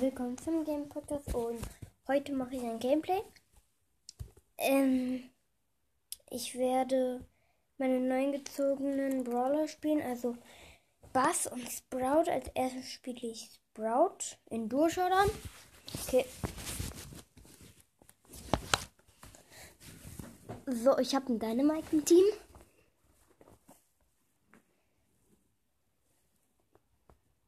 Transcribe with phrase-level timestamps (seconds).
[0.00, 1.60] willkommen zum Game Podcast und
[2.06, 3.20] heute mache ich ein Gameplay.
[4.56, 5.28] Ähm,
[6.30, 7.26] ich werde
[7.78, 10.36] meine neuen gezogenen Brawler spielen, also
[11.12, 12.30] Bass und Sprout.
[12.30, 15.28] Als erstes spiele ich Sprout in Durchschauern.
[16.04, 16.24] Okay.
[20.66, 22.24] So, ich habe ein Dynamite im Team.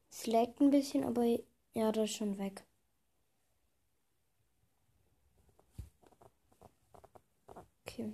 [0.09, 1.39] Es leckt ein bisschen, aber
[1.73, 2.63] ja, das ist schon weg.
[7.81, 8.13] Okay.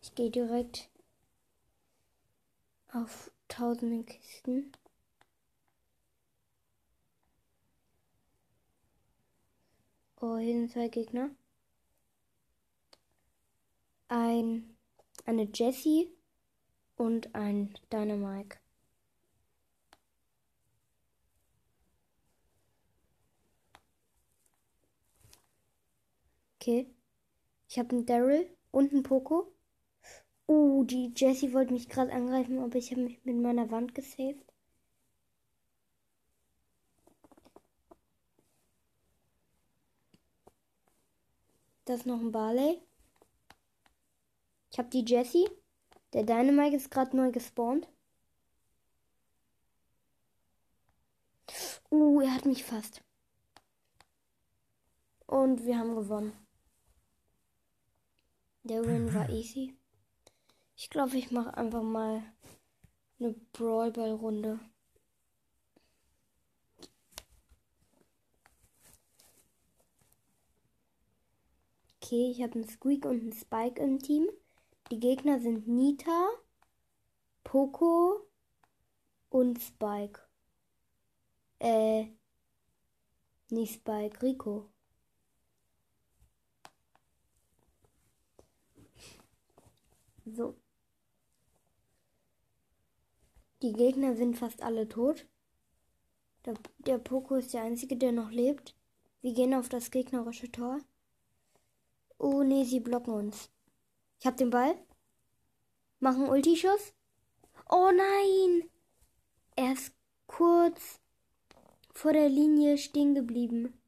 [0.00, 0.88] Ich gehe direkt
[2.92, 4.72] auf tausende Kisten.
[10.20, 11.30] Oh, hier sind zwei Gegner.
[14.08, 14.76] Ein,
[15.24, 16.12] eine Jessie
[16.96, 18.61] und ein Dynamite.
[26.62, 26.86] Okay.
[27.68, 29.52] Ich habe einen Daryl und einen Poco.
[30.46, 34.44] Uh, die Jessie wollte mich gerade angreifen, aber ich habe mich mit meiner Wand gesaved.
[41.84, 42.80] Da ist noch ein Barley.
[44.70, 45.48] Ich habe die Jessie.
[46.12, 47.88] Der Dynamite ist gerade neu gespawnt.
[51.90, 53.02] Uh, er hat mich fast.
[55.26, 56.41] Und wir haben gewonnen.
[58.64, 59.76] Der Win war easy.
[60.76, 62.22] Ich glaube, ich mache einfach mal
[63.18, 64.60] eine Brawlball-Runde.
[71.96, 74.28] Okay, ich habe einen Squeak und einen Spike im Team.
[74.92, 76.28] Die Gegner sind Nita,
[77.42, 78.28] Poco
[79.28, 80.20] und Spike.
[81.58, 82.06] Äh,
[83.50, 84.71] nicht Spike, Rico.
[90.34, 90.56] So.
[93.60, 95.26] Die Gegner sind fast alle tot.
[96.46, 98.74] Der, der Poco ist der einzige, der noch lebt.
[99.20, 100.78] Wir gehen auf das gegnerische Tor.
[102.18, 103.50] Oh nee, sie blocken uns.
[104.18, 104.74] Ich hab den Ball.
[106.00, 106.94] Machen Ulti-Schuss.
[107.68, 108.70] Oh nein!
[109.54, 109.94] Er ist
[110.26, 111.00] kurz
[111.92, 113.81] vor der Linie stehen geblieben.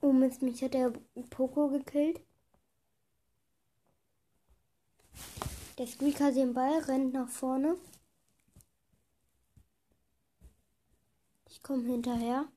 [0.00, 0.92] Oh Mist, mich hat der
[1.30, 2.20] Poco gekillt.
[5.76, 7.76] Der Squeak hat den Ball, rennt nach vorne.
[11.48, 12.48] Ich komme hinterher.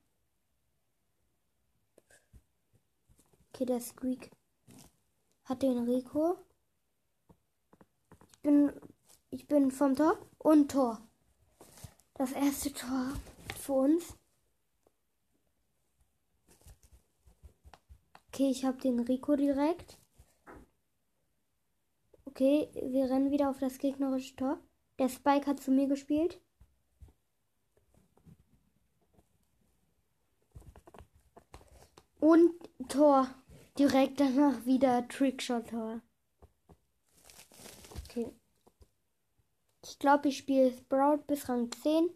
[3.50, 4.31] Okay, der Squeak
[5.46, 6.38] hat den Rico.
[8.34, 8.72] Ich bin,
[9.31, 11.01] ich bin vom Tor und Tor.
[12.13, 13.13] Das erste Tor
[13.59, 14.16] für uns.
[18.34, 19.97] Okay, ich habe den Rico direkt.
[22.24, 24.58] Okay, wir rennen wieder auf das gegnerische Tor.
[25.00, 26.40] Der Spike hat zu mir gespielt.
[32.22, 32.53] Und
[32.88, 33.28] Tor.
[33.78, 36.00] Direkt danach wieder Trickshot-Tor.
[38.06, 38.31] Okay.
[39.84, 42.09] Ich glaube, ich spiele Sprout bis Rang 10.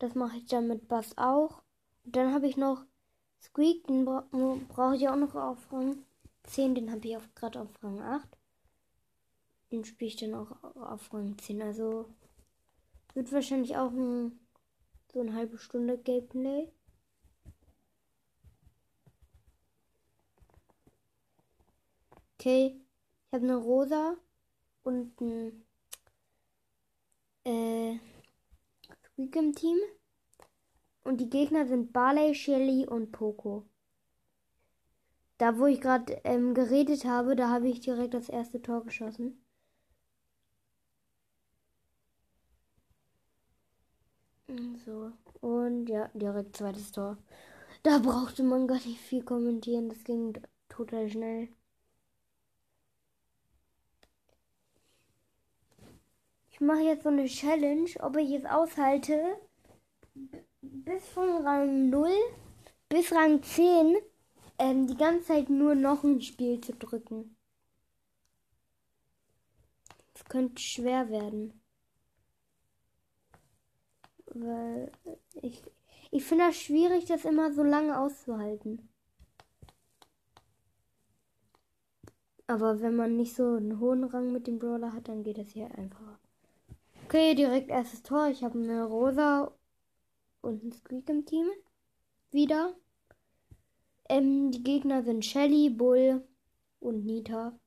[0.00, 1.62] Das mache ich dann mit Bass auch.
[2.04, 2.84] Und dann habe ich noch
[3.56, 4.28] Squeak, den bra
[4.68, 6.04] brauche ich auch noch auf Rang
[6.44, 6.74] 10.
[6.74, 8.28] Den habe ich gerade auf Rang 8.
[9.72, 11.62] Den spiele ich dann auch auf Rang 10.
[11.62, 12.06] Also
[13.14, 14.38] wird wahrscheinlich auch ein,
[15.10, 16.70] so eine halbe Stunde Gameplay.
[22.34, 24.18] Okay, ich habe eine Rosa
[24.82, 25.64] und ein
[27.44, 27.98] äh,
[29.06, 29.78] Squeak im Team.
[31.06, 33.64] Und die Gegner sind Barley, Shelly und Poco.
[35.38, 39.40] Da, wo ich gerade ähm, geredet habe, da habe ich direkt das erste Tor geschossen.
[44.84, 45.12] So.
[45.40, 47.16] Und ja, direkt zweites Tor.
[47.84, 49.88] Da brauchte man gar nicht viel kommentieren.
[49.88, 50.36] Das ging
[50.68, 51.48] total schnell.
[56.50, 59.36] Ich mache jetzt so eine Challenge, ob ich es aushalte,
[60.84, 62.10] bis von Rang 0
[62.88, 63.96] bis Rang 10
[64.58, 67.36] ähm, die ganze Zeit nur noch ein Spiel zu drücken.
[70.12, 71.60] Das könnte schwer werden.
[74.26, 74.92] Weil
[75.42, 75.62] ich,
[76.10, 78.88] ich finde das schwierig, das immer so lange auszuhalten.
[82.48, 85.48] Aber wenn man nicht so einen hohen Rang mit dem Brawler hat, dann geht das
[85.48, 86.18] hier einfacher.
[87.04, 88.28] Okay, direkt erstes Tor.
[88.28, 89.55] Ich habe eine Rosa
[90.42, 91.46] und einen Squeak im Team.
[92.30, 92.74] Wieder.
[94.08, 96.22] Ähm, die Gegner sind Shelly, Bull
[96.80, 97.58] und Nita.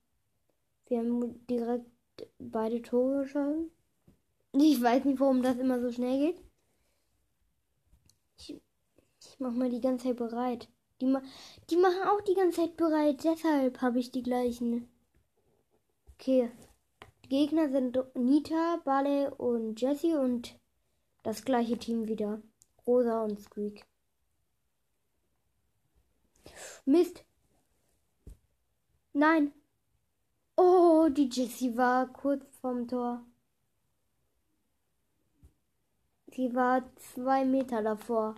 [0.87, 1.85] Wir haben direkt
[2.39, 3.71] beide Tore geschossen.
[4.53, 6.43] Ich weiß nicht, warum das immer so schnell geht.
[8.37, 8.59] Ich,
[9.21, 10.67] ich mach mal die ganze Zeit bereit.
[11.01, 11.21] Die, ma
[11.69, 13.23] die machen auch die ganze Zeit bereit.
[13.23, 14.89] Deshalb habe ich die gleichen.
[16.15, 16.49] Okay.
[17.25, 20.57] Die Gegner sind Nita, Bale und Jesse und
[21.23, 22.41] das gleiche Team wieder.
[22.89, 23.85] Rosa und Squeak.
[26.85, 27.23] Mist.
[29.13, 29.53] Nein.
[30.55, 33.23] Oh, die Jessie war kurz vorm Tor.
[36.33, 38.33] Sie war zwei Meter davor.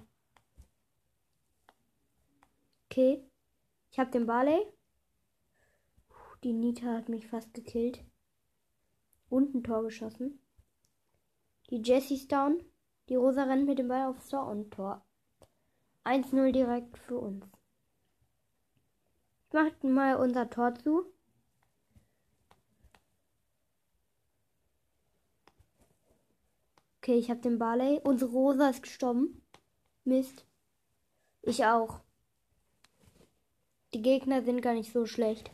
[2.89, 3.24] Okay.
[3.89, 4.59] Ich habe den Barley.
[6.44, 8.03] Die Nita hat mich fast gekillt.
[9.30, 10.42] Und ein Tor geschossen.
[11.69, 12.62] Die Jessie ist down.
[13.12, 15.06] Die Rosa rennt mit dem Ball aufs Tor und Tor.
[16.06, 17.44] 1-0 direkt für uns.
[19.48, 21.04] Ich mache mal unser Tor zu.
[27.00, 28.00] Okay, ich habe den Barley.
[28.06, 29.46] Unsere Rosa ist gestorben.
[30.06, 30.46] Mist.
[31.42, 32.00] Ich auch.
[33.94, 35.52] Die Gegner sind gar nicht so schlecht.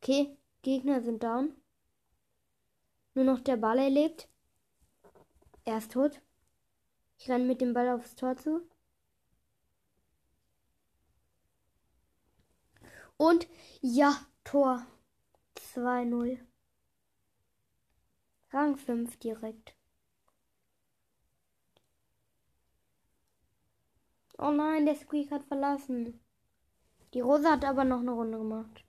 [0.00, 1.54] Okay, Gegner sind down.
[3.14, 4.28] Nur noch der Ball erlebt.
[5.64, 6.20] Er ist tot.
[7.18, 8.60] Ich renne mit dem Ball aufs Tor zu.
[13.16, 13.46] Und
[13.80, 14.84] ja, Tor.
[15.56, 16.38] 2-0.
[18.50, 19.74] Rang 5 direkt.
[24.38, 26.20] Oh nein, der Squeak hat verlassen.
[27.14, 28.84] Die Rosa hat aber noch eine Runde gemacht.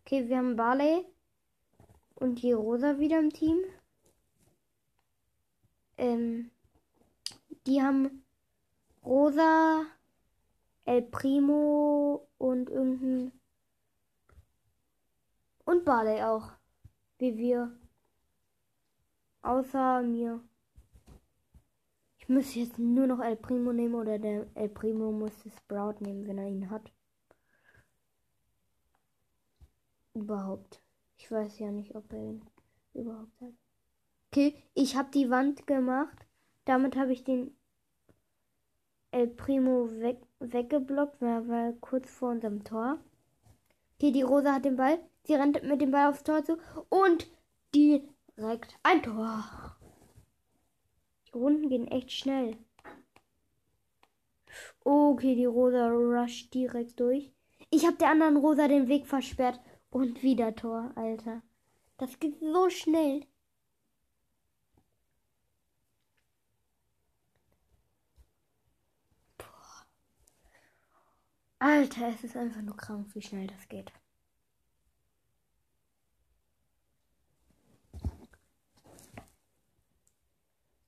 [0.00, 1.06] Okay, wir haben Barley
[2.20, 3.58] und die Rosa wieder im Team.
[5.96, 6.50] Ähm,
[7.66, 8.24] die haben
[9.04, 9.84] Rosa,
[10.84, 13.32] El Primo und irgendein
[15.64, 16.52] und Barley auch.
[17.18, 17.76] Wie wir.
[19.42, 20.42] Außer mir.
[22.18, 26.26] Ich muss jetzt nur noch El Primo nehmen oder der El Primo muss Sprout nehmen,
[26.26, 26.92] wenn er ihn hat.
[30.14, 30.82] Überhaupt.
[31.30, 32.42] Ich weiß ja nicht, ob er ihn
[32.92, 33.52] überhaupt hat.
[34.32, 36.26] Okay, ich habe die Wand gemacht.
[36.64, 37.56] Damit habe ich den
[39.12, 42.98] El Primo weg, weggeblockt, weil er war kurz vor unserem Tor.
[43.94, 44.98] Okay, die Rosa hat den Ball.
[45.22, 47.30] Sie rennt mit dem Ball aufs Tor zu und
[47.76, 49.44] direkt ein Tor.
[51.28, 52.56] Die Runden gehen echt schnell.
[54.82, 57.30] Okay, die Rosa rusht direkt durch.
[57.70, 59.60] Ich habe der anderen Rosa den Weg versperrt.
[59.90, 61.42] Und wieder Tor, Alter.
[61.98, 63.26] Das geht so schnell.
[69.38, 69.86] Boah.
[71.58, 73.92] Alter, es ist einfach nur krank, wie schnell das geht.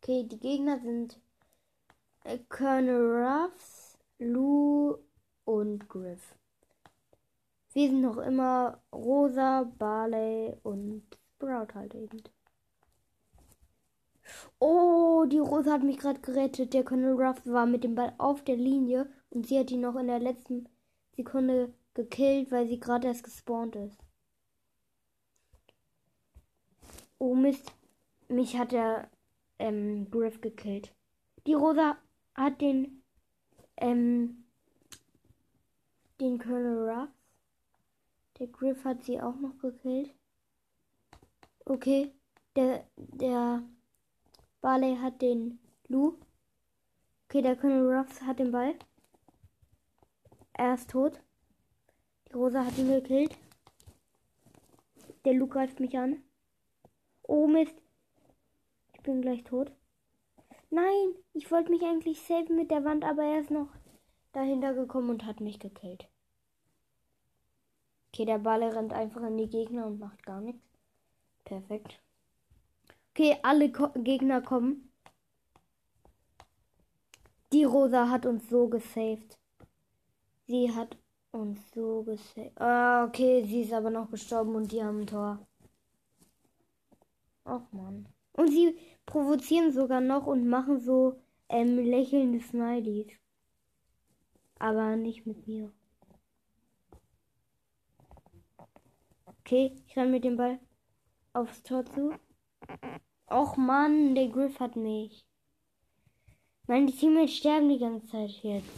[0.03, 1.21] Okay, die Gegner sind
[2.25, 4.99] äh, Colonel Ruffs, Lou
[5.45, 6.35] und Griff.
[7.73, 11.03] Wir sind noch immer Rosa, Barley und
[11.35, 12.23] Sprout halt eben.
[14.59, 16.75] Oh, die Rosa hat mich gerade gerettet.
[16.75, 19.97] Der Colonel Ruff war mit dem Ball auf der Linie und sie hat ihn noch
[19.97, 20.69] in der letzten
[21.17, 23.99] Sekunde gekillt, weil sie gerade erst gespawnt ist.
[27.19, 27.73] Oh Mist,
[28.29, 29.11] mich hat der
[29.59, 30.95] ähm, Griff gekillt.
[31.47, 31.97] Die Rosa
[32.35, 33.03] hat den,
[33.77, 34.45] ähm,
[36.21, 37.22] den Colonel Ruff.
[38.43, 40.13] Der Griff hat sie auch noch gekillt.
[41.65, 42.13] Okay,
[42.57, 43.63] der, der
[44.61, 46.19] Barley hat den Lou.
[47.25, 48.75] Okay, der Colonel Ruffs hat den Ball.
[50.55, 51.23] Er ist tot.
[52.27, 53.39] Die Rosa hat ihn gekillt.
[55.25, 56.25] Der Lu greift mich an.
[57.23, 57.81] Oh Mist.
[58.93, 59.71] Ich bin gleich tot.
[60.69, 63.69] Nein, ich wollte mich eigentlich saven mit der Wand, aber er ist noch
[64.33, 66.09] dahinter gekommen und hat mich gekillt.
[68.13, 70.63] Okay, der Ball rennt einfach in die Gegner und macht gar nichts.
[71.45, 71.99] Perfekt.
[73.11, 74.93] Okay, alle Ko Gegner kommen.
[77.53, 79.39] Die Rosa hat uns so gesaved.
[80.47, 80.99] Sie hat
[81.31, 82.61] uns so gesaved.
[82.61, 85.39] Ah, okay, sie ist aber noch gestorben und die haben ein Tor.
[87.45, 88.07] Ach man.
[88.35, 88.77] Und sie
[89.07, 93.13] provozieren sogar noch und machen so ähm, lächelnde Smileys.
[94.59, 95.73] Aber nicht mit mir.
[99.53, 100.59] Okay, ich renne mit dem Ball
[101.35, 102.15] aufs Tor zu.
[103.31, 105.27] Och Mann, der Griff hat mich.
[106.67, 108.71] Meine Teammates sterben die ganze Zeit jetzt.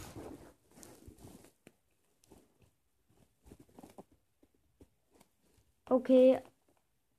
[5.89, 6.41] Okay,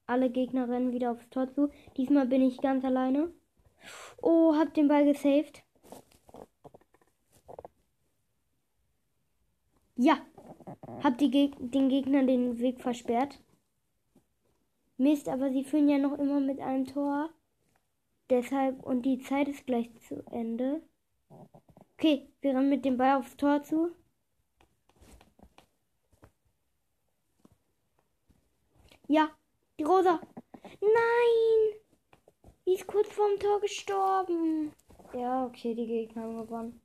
[0.04, 1.70] alle Gegner rennen wieder aufs Tor zu.
[1.96, 3.32] Diesmal bin ich ganz alleine.
[4.20, 5.62] Oh, hab den Ball gesaved.
[9.96, 10.18] Ja,
[11.02, 13.40] hab Geg den Gegner den Weg versperrt.
[14.98, 17.30] Mist, aber sie führen ja noch immer mit einem Tor.
[18.30, 20.82] Deshalb, und die Zeit ist gleich zu Ende.
[21.94, 23.90] Okay, wir rennen mit dem Ball aufs Tor zu.
[29.08, 29.30] Ja,
[29.78, 30.20] die Rosa.
[30.80, 31.80] Nein!
[32.66, 34.72] Die ist kurz vorm Tor gestorben.
[35.14, 36.80] Ja, okay, die Gegner haben gewonnen.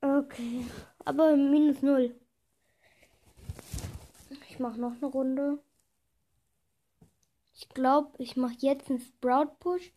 [0.00, 0.66] Okay,
[1.04, 2.14] aber minus null.
[4.52, 5.58] Ich mache noch eine Runde.
[7.54, 9.94] Ich glaube, ich mache jetzt einen Sprout Push,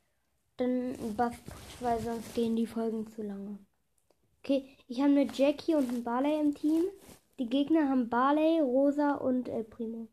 [0.56, 3.60] dann einen Buff Push, weil sonst gehen die Folgen zu lange.
[4.40, 6.86] Okay, ich habe eine Jackie und einen Barley im Team.
[7.38, 10.08] Die Gegner haben Barley, Rosa und El Primo.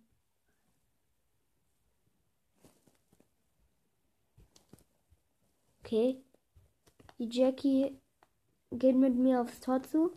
[5.85, 6.21] Okay.
[7.21, 7.97] Die Jackie
[8.73, 10.11] geht mit mir aufs Tor zu.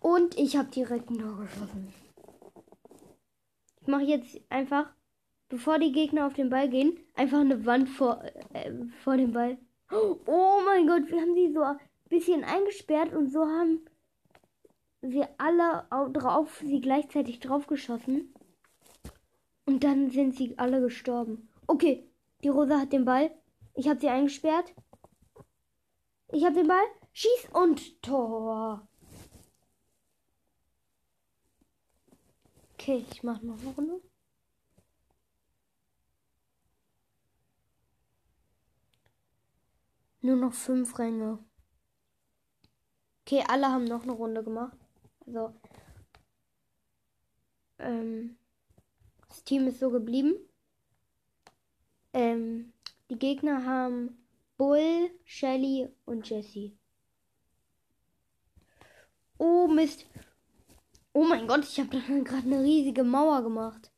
[0.00, 1.92] Und ich habe direkt ein Tor geschossen.
[3.80, 4.90] Ich mache jetzt einfach,
[5.48, 9.58] bevor die Gegner auf den Ball gehen, einfach eine Wand vor, äh, vor dem Ball.
[9.90, 11.78] Oh mein Gott, wir haben sie so ein
[12.08, 13.80] bisschen eingesperrt und so haben
[15.00, 18.34] wir alle drauf, sie gleichzeitig draufgeschossen.
[19.64, 21.48] Und dann sind sie alle gestorben.
[21.66, 22.08] Okay,
[22.42, 23.30] die Rosa hat den Ball.
[23.74, 24.74] Ich habe sie eingesperrt.
[26.32, 26.84] Ich habe den Ball.
[27.12, 28.87] Schieß und Tor.
[32.88, 34.00] Okay, ich mache noch eine Runde.
[40.22, 41.38] Nur noch fünf Ränge.
[43.26, 44.78] Okay, alle haben noch eine Runde gemacht.
[45.26, 45.52] Also,
[47.78, 48.38] ähm,
[49.28, 50.36] das Team ist so geblieben.
[52.14, 52.72] Ähm,
[53.10, 54.16] die Gegner haben
[54.56, 56.72] Bull, Shelly und Jesse.
[59.36, 60.06] Oh Mist.
[61.18, 63.90] Oh mein Gott, ich habe gerade eine riesige Mauer gemacht.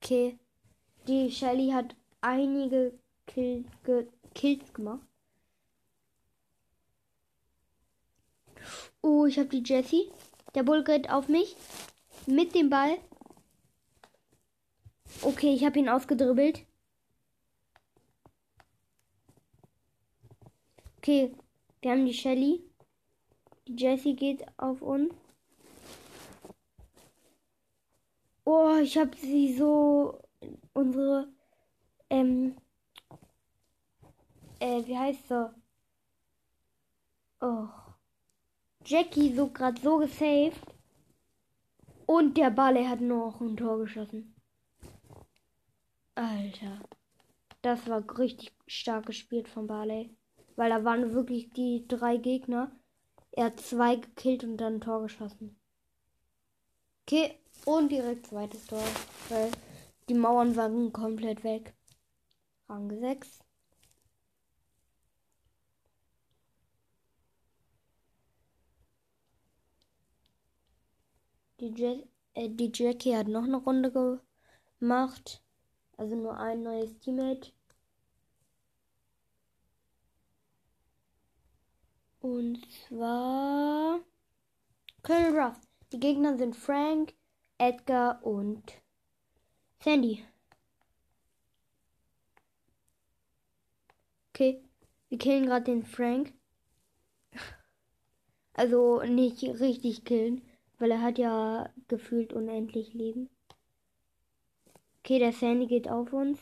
[0.00, 0.38] Okay.
[1.08, 5.04] Die Shelly hat einige Kill, ge, Kills gemacht.
[9.02, 10.12] Oh, ich habe die Jessie.
[10.54, 11.56] Der Bull geht auf mich.
[12.26, 12.96] Mit dem Ball.
[15.22, 16.64] Okay, ich habe ihn ausgedribbelt.
[20.98, 21.34] Okay,
[21.82, 22.65] wir haben die Shelly.
[23.66, 25.12] Jessie geht auf uns.
[28.44, 30.20] Oh, ich habe sie so
[30.72, 31.28] unsere
[32.08, 32.56] ähm
[34.60, 35.50] äh wie heißt so?
[37.40, 37.68] Oh.
[38.84, 40.60] Jackie so gerade so gesaved.
[42.06, 44.36] Und der Balle hat noch ein Tor geschossen.
[46.14, 46.80] Alter.
[47.62, 50.16] Das war richtig stark gespielt von Barley.
[50.54, 52.70] Weil da waren wirklich die drei Gegner.
[53.36, 55.60] Er hat zwei gekillt und dann ein Tor geschossen.
[57.02, 58.82] Okay, und direkt zweites Tor.
[59.28, 59.52] Weil
[60.08, 61.74] die Mauern waren komplett weg.
[62.68, 63.40] Rang 6.
[71.60, 73.92] Die, Jack äh, die Jackie hat noch eine Runde
[74.80, 75.42] gemacht.
[75.98, 77.52] Also nur ein neues Teammate.
[82.26, 84.00] Und zwar
[85.04, 85.60] Colonel Ruff.
[85.92, 87.14] Die Gegner sind Frank,
[87.56, 88.82] Edgar und
[89.78, 90.24] Sandy.
[94.30, 94.60] Okay,
[95.08, 96.32] wir killen gerade den Frank.
[98.54, 100.42] Also nicht richtig killen.
[100.78, 103.30] Weil er hat ja gefühlt unendlich Leben.
[104.98, 106.40] Okay, der Sandy geht auf uns.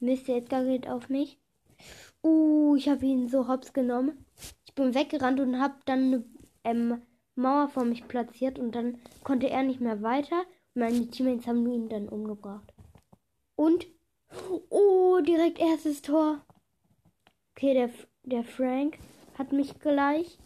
[0.00, 0.36] Mr.
[0.36, 1.41] Edgar geht auf mich.
[2.22, 4.24] Uh, ich habe ihn so hops genommen.
[4.66, 6.24] Ich bin weggerannt und habe dann eine
[6.64, 7.02] ähm,
[7.34, 10.44] Mauer vor mich platziert und dann konnte er nicht mehr weiter.
[10.74, 12.72] Meine Teammates haben ihn dann umgebracht.
[13.56, 13.86] Und,
[14.70, 16.44] oh, direkt erstes Tor.
[17.54, 17.90] Okay, der,
[18.22, 18.98] der Frank
[19.36, 20.38] hat mich gleich.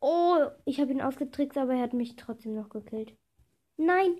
[0.00, 3.14] Oh, ich habe ihn ausgetrickst, aber er hat mich trotzdem noch gekillt.
[3.76, 4.16] Nein,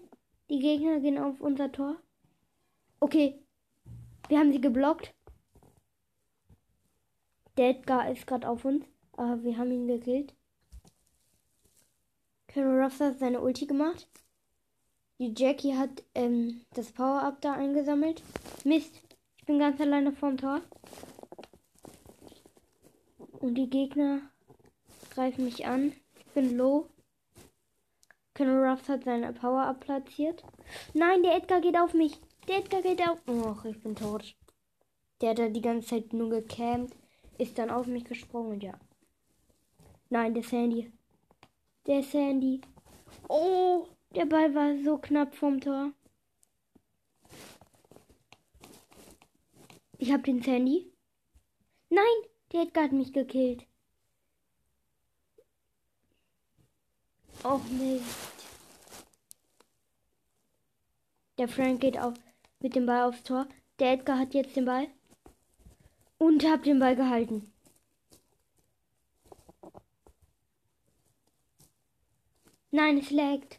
[0.49, 1.97] die Gegner gehen auf unser Tor.
[2.99, 3.39] Okay.
[4.29, 5.15] Wir haben sie geblockt.
[7.61, 8.87] Der Edgar ist gerade auf uns.
[9.19, 10.33] Aber wir haben ihn gekillt.
[12.51, 14.09] Colonel Ruffs hat seine Ulti gemacht.
[15.19, 18.23] Die Jackie hat ähm, das Power-Up da eingesammelt.
[18.65, 19.03] Mist.
[19.37, 20.63] Ich bin ganz alleine vorm Tor.
[23.41, 24.23] Und die Gegner
[25.11, 25.93] greifen mich an.
[26.19, 26.87] Ich bin low.
[28.33, 30.43] Colonel Ruffs hat seine Power-Up platziert.
[30.95, 32.19] Nein, der Edgar geht auf mich.
[32.49, 33.19] Der Edgar geht auf.
[33.29, 34.35] Och, ich bin tot.
[35.21, 36.97] Der hat da die ganze Zeit nur gecampt.
[37.41, 38.79] Ist dann auf mich gesprungen ja.
[40.11, 40.93] Nein, der Sandy.
[41.87, 42.61] Der Sandy.
[43.31, 45.93] Oh, der Ball war so knapp vom Tor.
[49.97, 50.93] Ich hab den Sandy.
[51.89, 52.05] Nein,
[52.53, 53.67] der Edgar hat mich gekillt.
[57.43, 58.45] Och Mist.
[61.39, 62.13] Der Frank geht auf,
[62.59, 63.49] mit dem Ball aufs Tor.
[63.79, 64.89] Der Edgar hat jetzt den Ball.
[66.21, 67.51] Und hab den Ball gehalten.
[72.71, 73.59] Nein, es laggt.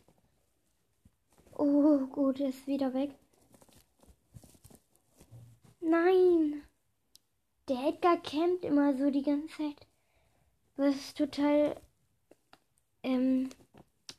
[1.57, 3.15] Oh, gut, ist wieder weg.
[5.79, 6.61] Nein.
[7.67, 9.87] Der Edgar campt immer so die ganze Zeit.
[10.75, 11.81] Was total
[13.01, 13.49] ähm,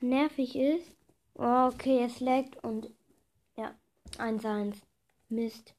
[0.00, 0.96] nervig ist.
[1.34, 2.90] Oh, okay, es laggt und
[3.56, 3.72] ja,
[4.18, 4.74] 1-1.
[5.28, 5.76] Mist.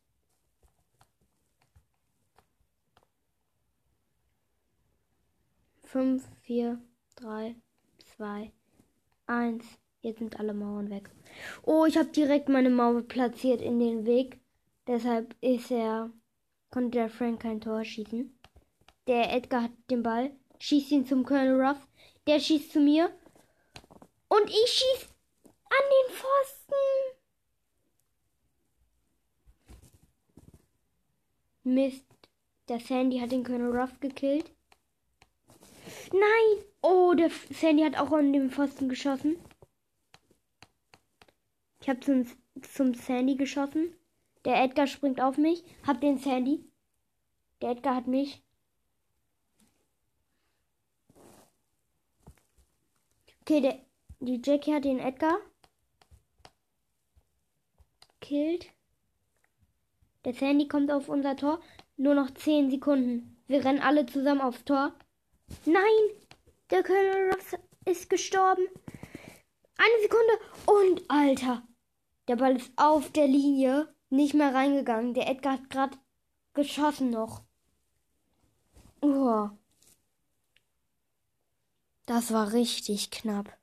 [5.93, 6.81] Fünf, vier,
[7.15, 7.55] drei,
[7.99, 8.51] zwei,
[9.27, 9.63] eins.
[10.01, 11.11] Jetzt sind alle Mauern weg.
[11.61, 14.39] Oh, ich habe direkt meine Mauer platziert in den Weg.
[14.87, 16.09] Deshalb ist er,
[16.71, 18.35] konnte der Frank kein Tor schießen.
[19.05, 21.87] Der Edgar hat den Ball, schießt ihn zum Colonel Ruff.
[22.25, 23.15] Der schießt zu mir.
[24.29, 25.09] Und ich schieß
[25.45, 26.75] an den Pfosten.
[31.65, 32.07] Mist.
[32.67, 34.49] Der Sandy hat den Colonel Ruff gekillt.
[36.13, 36.63] Nein!
[36.83, 39.35] Oh, der Sandy hat auch an den Pfosten geschossen.
[41.81, 42.27] Ich habe zum,
[42.61, 43.95] zum Sandy geschossen.
[44.45, 45.63] Der Edgar springt auf mich.
[45.87, 46.63] Hab den Sandy.
[47.61, 48.43] Der Edgar hat mich.
[53.41, 53.79] Okay, der,
[54.19, 55.39] die Jackie hat den Edgar.
[58.21, 58.67] Killt.
[60.25, 61.59] Der Sandy kommt auf unser Tor.
[61.97, 63.43] Nur noch 10 Sekunden.
[63.47, 64.93] Wir rennen alle zusammen aufs Tor.
[65.65, 66.23] Nein!
[66.69, 68.67] Der Colonel Ruffs ist gestorben.
[69.77, 70.39] Eine Sekunde.
[70.65, 71.67] Und Alter.
[72.27, 73.93] Der Ball ist auf der Linie.
[74.09, 75.13] Nicht mehr reingegangen.
[75.13, 75.97] Der Edgar hat gerade
[76.53, 77.43] geschossen noch.
[79.01, 79.49] Oh.
[82.05, 83.57] Das war richtig knapp.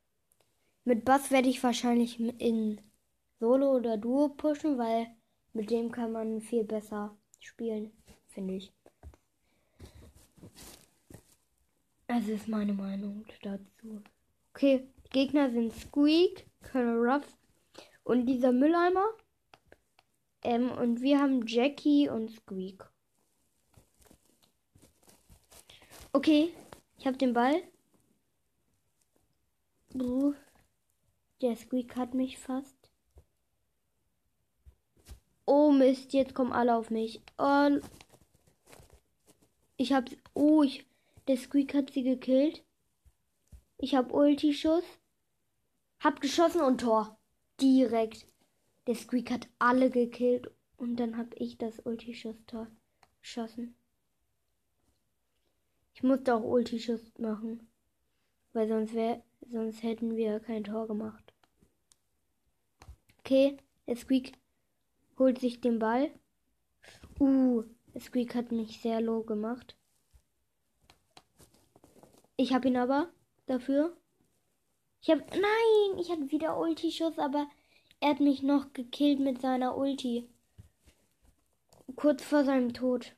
[0.84, 2.80] Mit Bass werde ich wahrscheinlich in
[3.38, 5.06] Solo oder Duo pushen, weil
[5.52, 7.92] mit dem kann man viel besser spielen,
[8.28, 8.72] finde ich.
[12.10, 14.02] Also ist meine Meinung dazu.
[14.52, 17.38] Okay, Gegner sind Squeak, Colonel Ruff
[18.02, 19.06] und dieser Mülleimer.
[20.42, 22.84] Ähm, und wir haben Jackie und Squeak.
[26.12, 26.52] Okay,
[26.98, 27.62] ich habe den Ball.
[31.40, 32.90] Der Squeak hat mich fast.
[35.46, 37.22] Oh Mist, jetzt kommen alle auf mich.
[37.38, 37.78] Oh,
[39.76, 40.10] ich hab.
[40.34, 40.89] Oh, ich,
[41.28, 42.64] der Squeak hat sie gekillt.
[43.78, 44.84] Ich hab Ulti-Schuss.
[46.00, 47.18] Hab geschossen und Tor.
[47.60, 48.26] Direkt.
[48.86, 50.50] Der Squeak hat alle gekillt.
[50.76, 52.68] Und dann hab ich das Ulti-Schuss-Tor
[53.20, 53.74] geschossen.
[55.94, 57.68] Ich musste auch Ulti-Schuss machen.
[58.52, 61.32] Weil sonst wäre sonst hätten wir kein Tor gemacht.
[63.18, 63.56] Okay,
[63.86, 64.32] der Squeak
[65.18, 66.10] holt sich den Ball.
[67.18, 69.76] Uh, der Squeak hat mich sehr low gemacht.
[72.42, 73.12] Ich habe ihn aber
[73.44, 73.94] dafür.
[75.02, 77.46] Ich habe nein, ich hatte wieder Ulti-Schuss, aber
[78.00, 80.26] er hat mich noch gekillt mit seiner Ulti.
[81.96, 83.14] Kurz vor seinem Tod.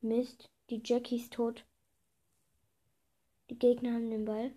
[0.00, 1.64] Mist, die Jackie ist tot.
[3.48, 4.52] Die Gegner haben den Ball.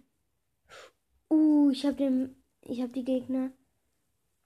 [1.30, 3.52] Uh, ich habe den, ich habe die Gegner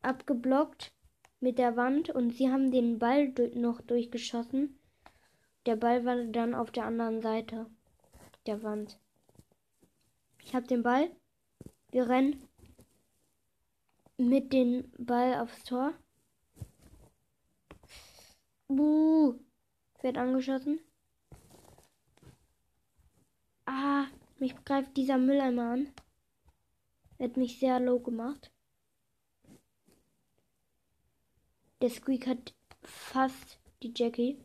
[0.01, 0.91] abgeblockt
[1.39, 4.81] mit der Wand und sie haben den Ball noch durchgeschossen.
[5.65, 7.67] Der Ball war dann auf der anderen Seite
[8.45, 8.97] der Wand.
[10.43, 11.09] Ich habe den Ball.
[11.91, 12.47] Wir rennen
[14.17, 15.93] mit dem Ball aufs Tor.
[18.67, 19.39] Buh.
[20.01, 20.79] Wird angeschossen.
[23.65, 24.05] Ah,
[24.37, 25.91] mich greift dieser Mülleimer an.
[27.19, 28.51] Hat mich sehr low gemacht.
[31.81, 32.53] Der Squeak hat
[32.83, 34.37] fast die Jackie.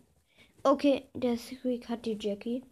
[0.62, 2.62] Okay, der Squeak hat die Jackie.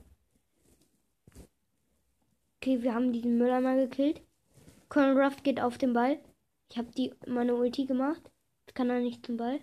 [2.69, 4.21] Okay, wir haben diesen Müller mal gekillt.
[4.91, 6.21] Colonel Ruff geht auf den Ball.
[6.71, 8.21] Ich habe die meine Ulti gemacht.
[8.67, 9.59] Jetzt kann er nicht zum Ball.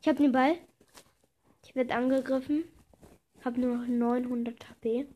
[0.00, 0.56] Ich habe den Ball.
[1.66, 2.64] Ich werde angegriffen.
[3.44, 5.06] Habe nur noch 900 HP.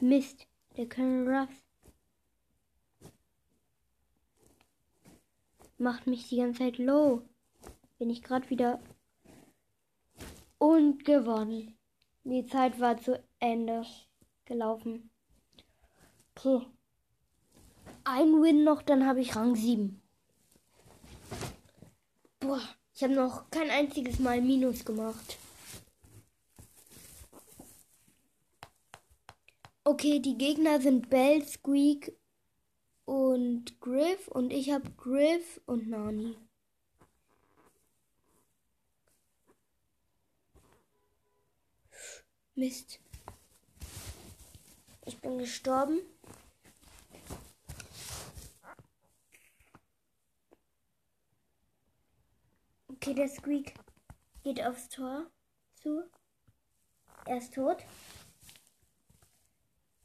[0.00, 1.64] Mist, der Colonel Ruff
[5.78, 7.22] macht mich die ganze Zeit low.
[8.00, 8.80] Bin ich gerade wieder
[10.64, 11.76] und gewonnen.
[12.24, 13.84] Die Zeit war zu Ende
[14.46, 15.10] gelaufen.
[16.34, 16.66] Okay.
[18.04, 20.00] Ein Win noch, dann habe ich Rang 7.
[22.40, 22.62] Boah,
[22.94, 25.36] ich habe noch kein einziges Mal Minus gemacht.
[29.84, 32.16] Okay, die Gegner sind Bell, Squeak
[33.04, 36.36] und Griff und ich habe Griff und Nani.
[42.56, 43.00] Mist.
[45.06, 46.00] Ich bin gestorben.
[52.86, 53.74] Okay, der Squeak
[54.44, 55.26] geht aufs Tor
[55.74, 56.04] zu.
[57.26, 57.84] Er ist tot.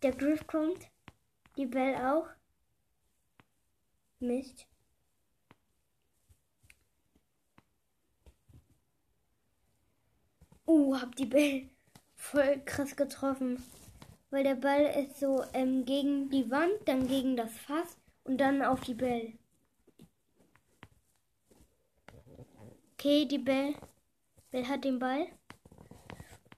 [0.01, 0.89] Der Griff kommt.
[1.55, 2.29] Die Bell auch.
[4.19, 4.65] Mist.
[10.65, 11.69] Uh, hab die Bell
[12.31, 13.63] voll krass getroffen.
[14.29, 18.61] Weil der Ball ist so ähm, gegen die Wand, dann gegen das Fass und dann
[18.61, 19.33] auf die Bell.
[22.93, 23.73] Okay, die Bell.
[24.51, 25.27] Bell hat den Ball.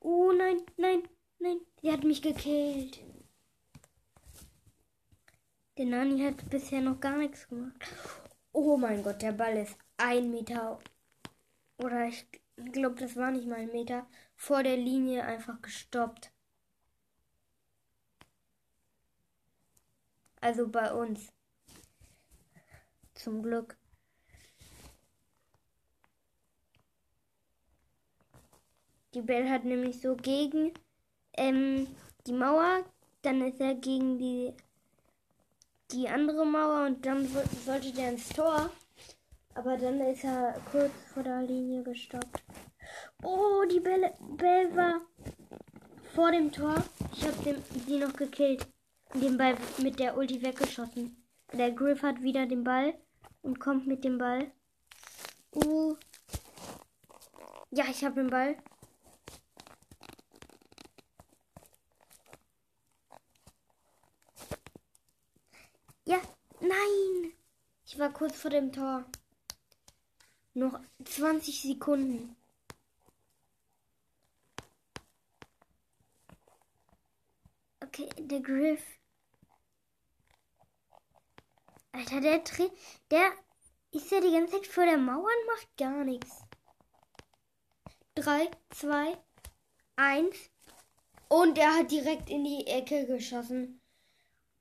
[0.02, 1.04] Oh nein, nein,
[1.40, 1.62] nein.
[1.82, 3.00] Die hat mich gekillt.
[5.78, 7.82] Der Nani hat bisher noch gar nichts gemacht.
[8.52, 10.80] Oh mein Gott, der Ball ist ein Meter.
[11.78, 12.26] Oder ich
[12.72, 14.06] glaube, das war nicht mal ein Meter.
[14.42, 16.32] Vor der Linie einfach gestoppt.
[20.42, 21.32] Also bei uns.
[23.14, 23.78] Zum Glück.
[29.14, 30.74] Die Bell hat nämlich so gegen
[31.34, 31.86] ähm,
[32.26, 32.84] die Mauer,
[33.22, 34.56] dann ist er gegen die
[35.92, 37.28] die andere Mauer und dann
[37.64, 38.72] sollte der ins Tor.
[39.54, 42.42] Aber dann ist er kurz vor der Linie gestoppt.
[43.24, 45.02] Oh, die Bälle, Bell war
[46.14, 46.84] vor dem Tor.
[47.14, 48.68] Ich habe sie noch gekillt.
[49.14, 51.24] Den Ball mit der Ulti weggeschossen.
[51.54, 52.94] Der Griff hat wieder den Ball
[53.42, 54.52] und kommt mit dem Ball.
[55.54, 55.96] Uh.
[57.72, 58.58] Ja, ich habe den Ball.
[66.06, 66.20] Ja,
[66.60, 67.34] nein.
[67.86, 69.06] Ich war kurz vor dem Tor.
[70.54, 72.36] Noch 20 Sekunden.
[77.94, 78.82] Okay, der Griff.
[81.92, 82.70] Alter, der Dreh,
[83.10, 83.34] der
[83.92, 86.42] ist ja die ganze Zeit vor der Mauer und macht gar nichts.
[88.16, 89.18] 3, 2,
[89.98, 90.50] 1.
[91.28, 93.82] Und er hat direkt in die Ecke geschossen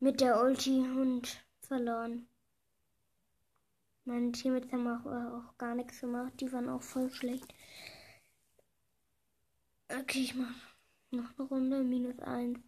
[0.01, 2.29] mit der Ulti und verloren.
[4.07, 6.33] Meine Teammates haben auch, auch gar nichts gemacht.
[6.41, 7.55] Die waren auch voll schlecht.
[9.89, 10.53] Okay, ich mach
[11.13, 11.85] noch eine Runde.
[11.85, 12.59] Minus 1.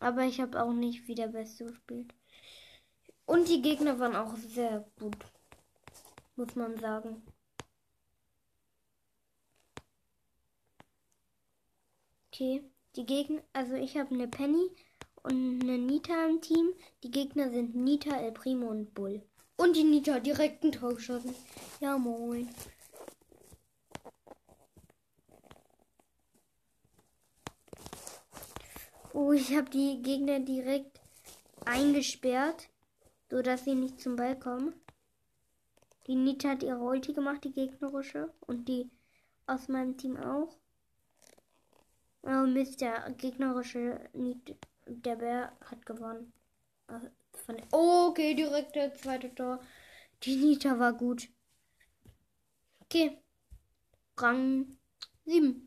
[0.00, 2.14] Aber ich habe auch nicht wie der Beste gespielt.
[3.24, 5.16] Und die Gegner waren auch sehr gut.
[6.36, 7.22] Muss man sagen.
[12.32, 12.62] Okay.
[12.96, 14.70] Die Gegner, also ich habe eine Penny
[15.22, 16.72] und eine Nita im Team.
[17.02, 19.22] Die Gegner sind Nita, El Primo und Bull.
[19.56, 21.34] Und die Nita direkt ein Tor geschossen.
[21.80, 22.48] Ja, moin.
[29.18, 31.00] Oh, ich habe die Gegner direkt
[31.64, 32.68] eingesperrt,
[33.30, 34.74] so dass sie nicht zum Ball kommen.
[36.06, 38.30] Die Nita hat ihre Ulti gemacht, die gegnerische.
[38.40, 38.90] Und die
[39.46, 40.54] aus meinem Team auch.
[42.24, 43.98] Oh Mist, der gegnerische
[44.84, 46.34] der Bär hat gewonnen.
[47.72, 49.60] Oh, okay, direkt der zweite Tor.
[50.24, 51.26] Die Nita war gut.
[52.82, 53.16] Okay.
[54.18, 54.76] Rang
[55.24, 55.65] 7.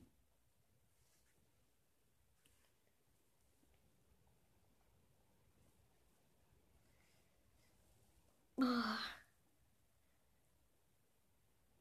[8.61, 8.65] Oh.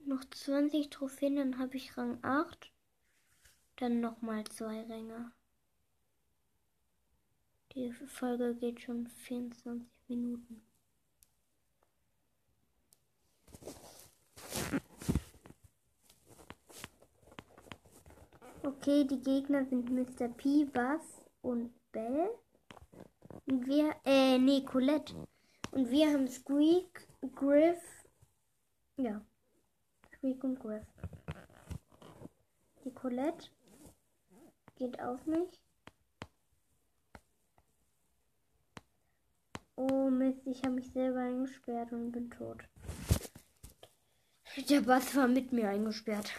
[0.05, 2.71] Noch 20 Trophäen, dann habe ich Rang 8.
[3.77, 5.33] Dann nochmal zwei Ränge.
[7.73, 10.63] Die Folge geht schon 24 Minuten.
[18.63, 20.29] Okay, die Gegner sind Mr.
[20.29, 22.31] P, Bass und Bell.
[23.47, 25.15] Und wir, äh, nee, Colette.
[25.71, 27.83] Und wir haben Squeak, Griff.
[28.97, 29.21] Ja.
[30.15, 30.87] Squeak und Griff.
[32.85, 33.49] Die Colette
[34.77, 35.61] geht auf mich.
[39.77, 42.65] Oh Mist, ich habe mich selber eingesperrt und bin tot.
[44.69, 46.33] Der Bass war mit mir eingesperrt.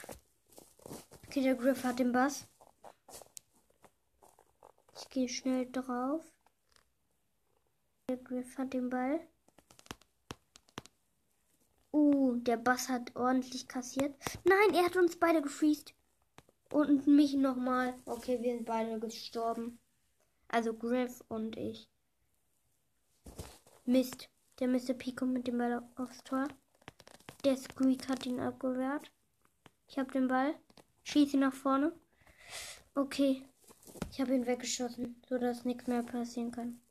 [1.28, 2.48] Okay, der Griff hat den Bass.
[4.98, 6.26] Ich gehe schnell drauf.
[8.10, 9.20] Der Griff hat den Ball.
[11.94, 14.16] Uh, der Bass hat ordentlich kassiert.
[14.44, 15.94] Nein, er hat uns beide gefreezed.
[16.72, 17.94] Und mich nochmal.
[18.06, 19.78] Okay, wir sind beide gestorben.
[20.48, 21.88] Also Griff und ich.
[23.86, 24.28] Mist.
[24.60, 24.96] Der Mr.
[24.96, 26.48] P kommt mit dem Ball aufs Tor.
[27.46, 29.12] Der Squeak hat ihn abgewehrt.
[29.88, 30.56] Ich habe den Ball.
[31.04, 31.94] Schieße nach vorne.
[32.96, 33.46] Okay.
[34.12, 36.82] Ich habe ihn weggeschossen, sodass nichts mehr passieren kann.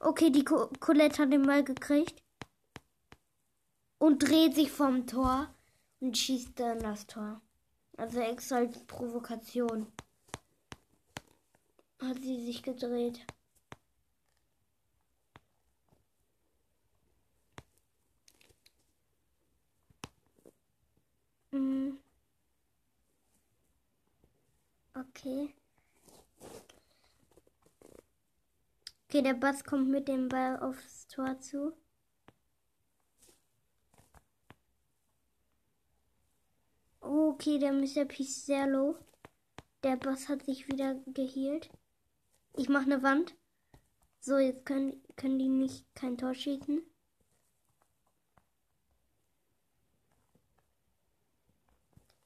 [0.00, 2.22] Okay, die Co Colette hat den Ball gekriegt.
[3.98, 5.54] Und dreht sich vom Tor
[6.00, 7.40] und schießt dann das Tor.
[7.96, 9.86] Also extra als Provokation.
[12.00, 13.26] Hat sie sich gedreht.
[21.52, 21.98] Mhm.
[24.94, 25.54] Okay.
[29.16, 31.72] Okay, der Bass kommt mit dem Ball aufs Tor zu.
[37.00, 38.04] Okay, der Mr.
[38.04, 38.98] P ist sehr low.
[39.82, 41.70] Der Boss hat sich wieder geheilt.
[42.58, 43.34] Ich mache eine Wand.
[44.20, 46.82] So, jetzt können, können die nicht kein Tor schießen.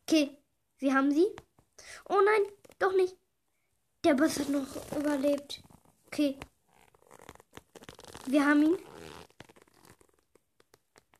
[0.09, 0.37] Okay,
[0.81, 1.29] wir haben sie.
[2.09, 3.17] Oh nein, doch nicht.
[4.03, 5.63] Der Boss hat noch überlebt.
[6.09, 6.37] Okay.
[8.31, 8.77] Wir haben ihn.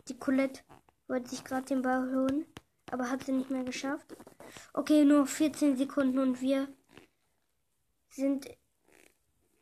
[0.09, 0.63] Die Colette
[1.09, 2.47] wollte sich gerade den Ball holen
[2.91, 4.17] aber hat sie nicht mehr geschafft.
[4.73, 6.69] Okay, nur 14 Sekunden und wir
[8.11, 8.47] sind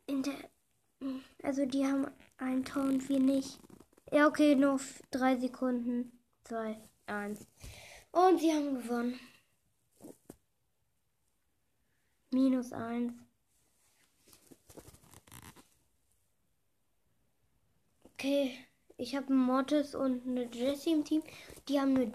[0.07, 0.33] in der.
[1.43, 2.07] Also die haben
[2.37, 3.59] ein Tor und wir nicht.
[4.11, 4.79] Ja, okay, nur
[5.11, 6.19] drei Sekunden.
[6.43, 7.47] Zwei, eins.
[8.11, 9.19] Und sie haben gewonnen.
[12.31, 13.13] Minus eins.
[18.19, 18.53] Okay,
[18.97, 21.23] ich habe einen Mortis und eine Jessie im Team.
[21.69, 22.11] Die haben eine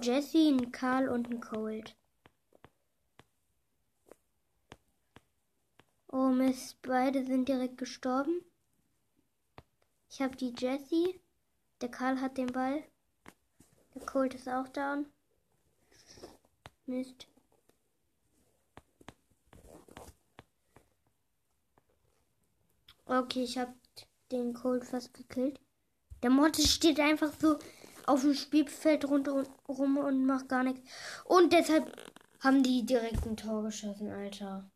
[0.00, 1.94] Jesse, ein Karl und ein Cold.
[6.10, 8.40] Oh Mist, beide sind direkt gestorben.
[10.08, 11.20] Ich habe die Jessie.
[11.82, 12.82] Der Karl hat den Ball.
[13.94, 15.04] Der Cold ist auch down.
[16.86, 17.26] Mist.
[23.04, 23.74] Okay, ich habe
[24.32, 25.60] den Cold fast gekillt.
[26.22, 27.58] Der Mortis steht einfach so
[28.06, 30.80] auf dem Spielfeld rundherum und macht gar nichts.
[31.24, 31.94] Und deshalb
[32.40, 34.70] haben die direkt ein Tor geschossen, Alter.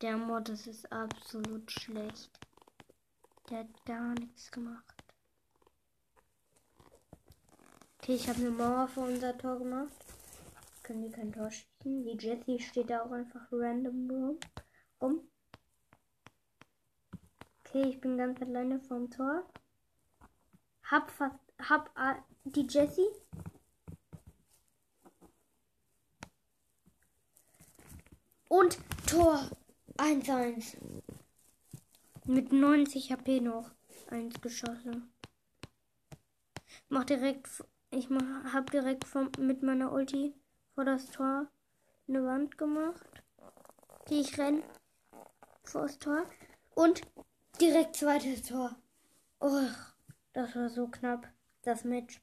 [0.00, 2.30] Der Mod, das ist absolut schlecht.
[3.50, 4.94] Der hat gar nichts gemacht.
[8.00, 9.92] Okay, ich habe eine Mauer für unser Tor gemacht.
[10.84, 12.04] Können die kein Tor schießen.
[12.04, 14.38] Die Jessie steht da auch einfach random
[15.00, 15.28] rum.
[17.68, 19.44] Okay, ich bin ganz alleine vom Tor.
[20.84, 21.36] Hab fast
[21.68, 23.10] hab äh, die Jessie.
[28.48, 29.50] Und Tor
[29.98, 30.78] 1-1.
[32.24, 33.70] Mit 90 HP noch
[34.08, 35.12] eins geschossen.
[36.88, 37.48] Mach direkt,
[37.90, 40.34] ich mach, hab direkt vom, mit meiner Ulti
[40.74, 41.48] vor das Tor
[42.08, 43.22] eine Wand gemacht.
[44.08, 44.62] Die ich renn
[45.64, 46.24] vor das Tor.
[46.74, 47.02] Und
[47.60, 48.76] direkt zweites Tor.
[49.40, 49.68] Oh,
[50.32, 51.28] das war so knapp
[51.62, 52.20] das Match.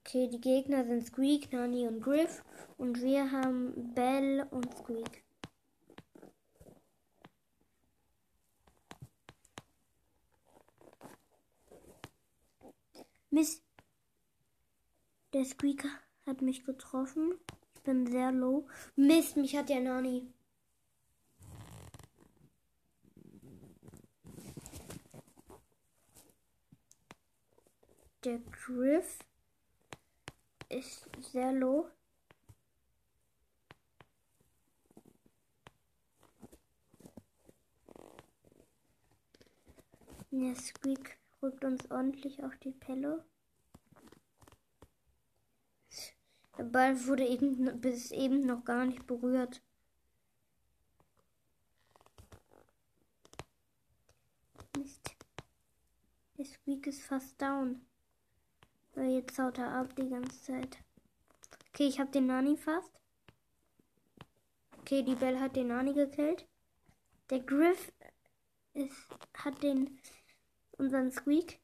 [0.00, 2.42] Okay, die Gegner sind Squeak, Nani und Griff.
[2.78, 5.22] Und wir haben Bell und Squeak.
[13.30, 13.62] Mist.
[15.34, 15.90] Der Squeaker
[16.24, 17.34] hat mich getroffen
[17.88, 18.68] bin sehr low.
[18.96, 20.30] Mist, mich hat der Nani.
[28.24, 29.20] Der Griff
[30.68, 31.88] ist sehr low.
[40.30, 43.24] Der Squeak rückt uns ordentlich auf die Pelle.
[46.58, 49.62] Der Ball wurde eben bis eben noch gar nicht berührt.
[54.76, 55.16] Mist.
[56.36, 57.86] Der Squeak ist fast down.
[58.94, 60.78] Weil jetzt haut er ab die ganze Zeit.
[61.68, 62.90] Okay, ich habe den Nani fast.
[64.80, 66.44] Okay, die Belle hat den Nani gekillt.
[67.30, 67.92] Der Griff
[68.74, 68.96] ist,
[69.34, 70.00] hat den
[70.72, 71.60] unseren Squeak.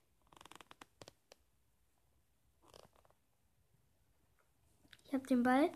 [5.14, 5.70] Ich habe den Ball.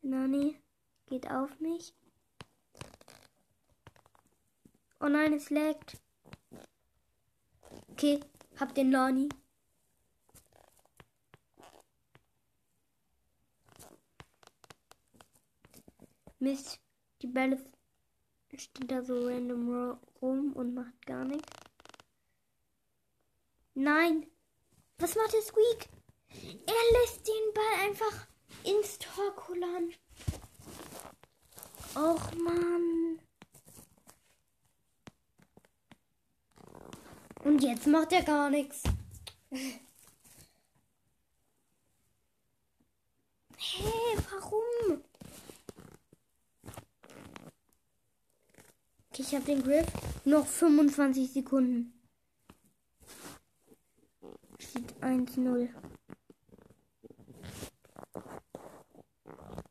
[0.00, 0.62] Nani
[1.06, 1.92] geht auf mich.
[5.00, 6.00] Oh nein, es laggt.
[7.90, 8.20] Okay,
[8.60, 9.28] hab den Nani.
[16.38, 16.78] Mist,
[17.22, 17.58] die Bälle
[18.54, 21.52] steht da so random rum und macht gar nichts.
[23.74, 24.30] Nein!
[24.98, 25.95] Was macht der Squeak?
[26.66, 28.26] Er lässt den Ball einfach
[28.64, 29.92] ins Tor kullern.
[31.94, 33.18] Och Mann.
[37.44, 38.82] Und jetzt macht er gar nichts.
[43.58, 45.02] Hey, warum?
[49.10, 49.86] Okay, ich habe den Griff.
[50.24, 51.92] Noch 25 Sekunden.
[54.58, 55.68] Steht 1-0.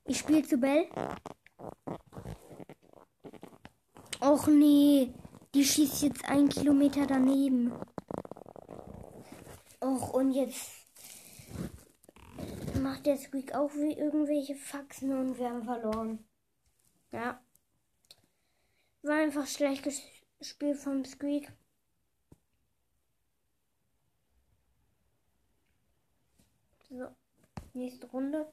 [0.07, 0.87] Ich spiele zu Bell.
[4.21, 5.13] Och nee.
[5.55, 7.71] Die schießt jetzt einen Kilometer daneben.
[9.81, 10.71] Och, und jetzt
[12.81, 16.25] macht der Squeak auch wie irgendwelche Faxen und wir haben verloren.
[17.11, 17.41] Ja.
[19.01, 19.83] War einfach schlecht
[20.39, 21.51] gespielt vom Squeak.
[26.89, 27.07] So,
[27.73, 28.51] nächste Runde.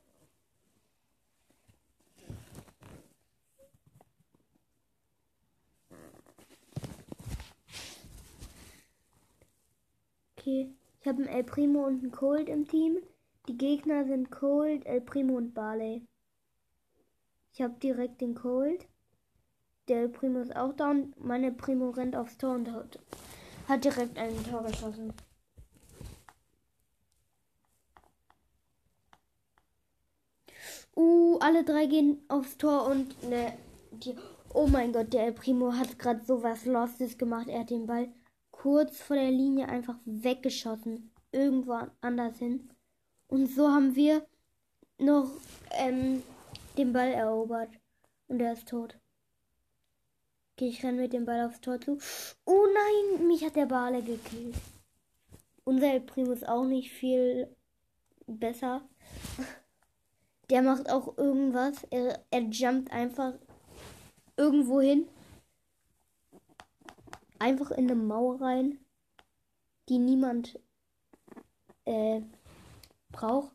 [10.42, 12.98] Okay, ich habe einen El Primo und einen Cold im Team.
[13.46, 16.04] Die Gegner sind Cold, El Primo und Barley.
[17.52, 18.88] Ich habe direkt den Cold.
[19.86, 22.98] Der El Primo ist auch da und meine Primo rennt aufs Tor und hat,
[23.68, 25.12] hat direkt ein Tor geschossen.
[30.96, 33.56] Uh, alle drei gehen aufs Tor und ne,
[33.92, 34.16] die,
[34.52, 37.46] oh mein Gott, der El Primo hat gerade sowas Lostes gemacht.
[37.46, 38.08] Er hat den Ball
[38.62, 41.10] kurz vor der Linie einfach weggeschossen.
[41.32, 42.70] Irgendwo anders hin.
[43.26, 44.24] Und so haben wir
[44.98, 45.30] noch
[45.72, 46.22] ähm,
[46.78, 47.70] den Ball erobert.
[48.28, 48.96] Und er ist tot.
[50.52, 51.98] Okay, ich renne mit dem Ball aufs Tor zu.
[52.44, 54.54] Oh nein, mich hat der Bale gekillt.
[55.64, 57.48] Unser Primo ist auch nicht viel
[58.26, 58.82] besser.
[60.50, 61.82] Der macht auch irgendwas.
[61.90, 63.32] Er, er jumpt einfach
[64.36, 65.08] irgendwo hin
[67.42, 68.78] einfach in eine Mauer rein,
[69.88, 70.58] die niemand
[71.84, 72.20] äh,
[73.10, 73.52] braucht.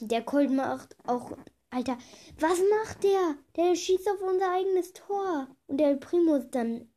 [0.00, 1.32] Der Colt macht auch.
[1.70, 1.98] Alter,
[2.38, 3.36] was macht der?
[3.56, 5.48] Der schießt auf unser eigenes Tor.
[5.66, 6.88] Und der Primo ist dann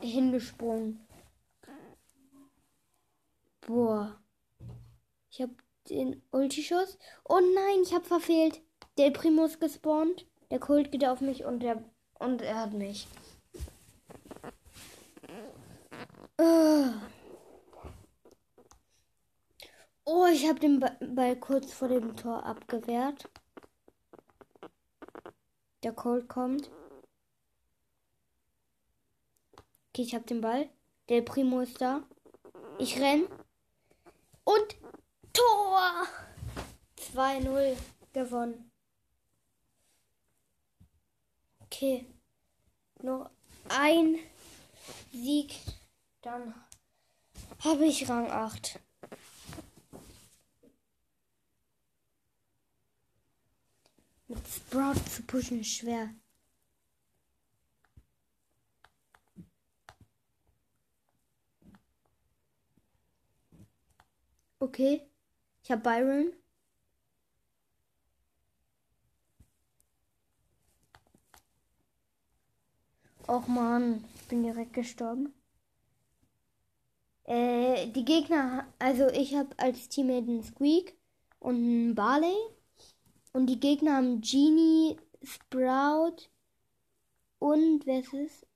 [0.00, 1.06] hingesprungen.
[3.60, 4.20] Boah.
[5.30, 5.50] Ich hab
[5.88, 6.98] den Ulti-Schuss.
[7.28, 8.62] Oh nein, ich hab verfehlt.
[8.96, 10.27] Der Primus gespawnt.
[10.50, 11.82] Der Kult geht auf mich und der
[12.18, 13.06] und er hat mich.
[20.04, 23.28] Oh, ich habe den Ball kurz vor dem Tor abgewehrt.
[25.82, 26.70] Der Colt kommt.
[29.90, 30.70] Okay, ich habe den Ball.
[31.08, 32.02] Der Primo ist da.
[32.78, 33.26] Ich renn.
[34.44, 34.76] Und
[35.32, 36.06] Tor!
[37.14, 37.76] 2-0
[38.12, 38.67] gewonnen.
[41.70, 42.06] Okay.
[43.02, 43.30] Noch
[43.68, 44.18] ein
[45.12, 45.54] Sieg.
[46.22, 46.54] Dann
[47.62, 48.80] habe ich Rang 8.
[54.28, 56.14] Mit Sprout zu pushen ist schwer.
[64.58, 65.06] Okay.
[65.62, 66.32] Ich habe Byron.
[73.48, 75.32] Och man, ich bin direkt gestorben.
[77.24, 80.94] Äh, die Gegner, also ich habe als Teammate einen Squeak
[81.38, 82.36] und einen Barley.
[83.32, 86.28] Und die Gegner haben Genie, Sprout
[87.38, 88.46] und wer ist es?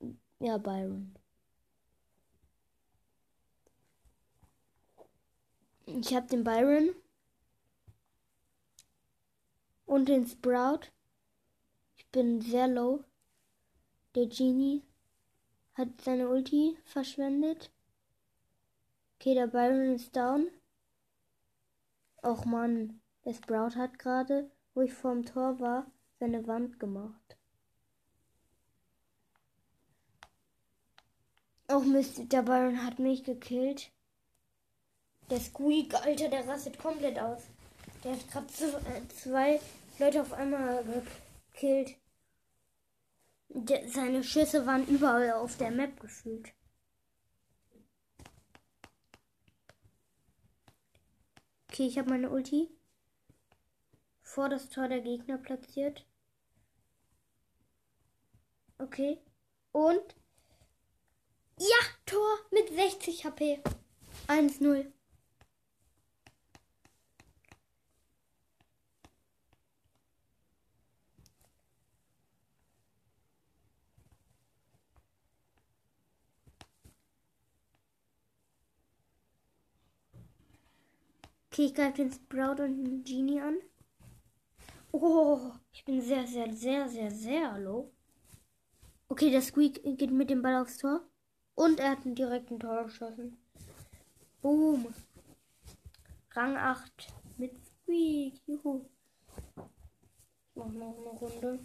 [0.41, 1.15] Ja, Byron.
[5.87, 6.91] Ich habe den Byron
[9.87, 10.91] und den Sprout.
[11.97, 13.03] Ich bin sehr low.
[14.15, 14.83] Der Genie
[15.75, 17.71] hat seine Ulti verschwendet.
[19.19, 20.49] Okay, der Byron ist down.
[22.23, 25.87] Och man, der Sprout hat gerade, wo ich vorm Tor war,
[26.21, 27.37] seine Wand gemacht.
[31.69, 33.91] Och Mist, der Byron hat mich gekillt.
[35.31, 37.45] Der Squeak, Alter, der rastet komplett aus.
[38.05, 38.47] Der hat gerade
[38.91, 39.61] äh, zwei
[39.99, 40.85] Leute auf einmal
[41.53, 41.97] gekillt.
[43.55, 46.55] Der, seine Schüsse waren überall auf der Map gefühlt.
[51.69, 52.71] Okay, ich habe meine Ulti
[54.23, 56.07] vor das Tor der Gegner platziert.
[58.79, 59.19] Okay.
[59.73, 60.17] Und
[61.59, 61.77] ja,
[62.07, 63.63] Tor mit 60 HP.
[64.29, 64.91] 1-0.
[81.53, 83.59] Okay, ich greife den Sprout und den Genie an.
[84.91, 87.93] Oh, ich bin sehr, sehr, sehr, sehr, sehr low.
[89.09, 91.07] Okay, der Squeak geht mit dem Ball aufs Tor.
[91.55, 93.37] Und er hat einen direkten Tor geschossen.
[94.41, 94.95] Boom.
[96.31, 98.41] Rang 8 mit Squeak.
[98.47, 98.87] Juhu.
[99.59, 101.59] Ich mach noch eine Runde.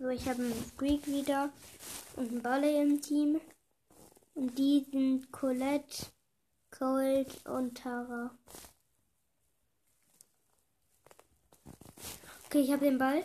[0.00, 1.50] So, ich habe einen Squeak wieder
[2.14, 3.40] und einen Balle im Team.
[4.36, 6.06] Und die sind Colette,
[6.70, 8.30] Cold und Tara.
[12.46, 13.24] Okay, ich habe den Ball.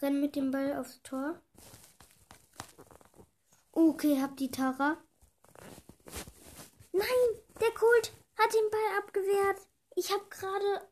[0.00, 1.42] Renn mit dem Ball aufs Tor.
[3.72, 4.98] Okay, hab die Tara.
[6.92, 7.28] Nein,
[7.60, 9.66] der Colt hat den Ball abgewehrt.
[9.96, 10.88] Ich habe gerade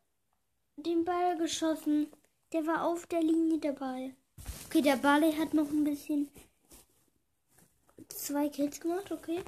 [0.75, 2.13] den Ball geschossen.
[2.53, 4.17] Der war auf der Linie dabei.
[4.67, 6.29] Okay, der Barley hat noch ein bisschen
[8.09, 9.43] zwei Kills gemacht, okay.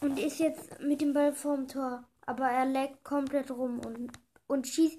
[0.00, 2.04] Und ist jetzt mit dem Ball vorm Tor.
[2.26, 4.12] Aber er leckt komplett rum und,
[4.46, 4.98] und schießt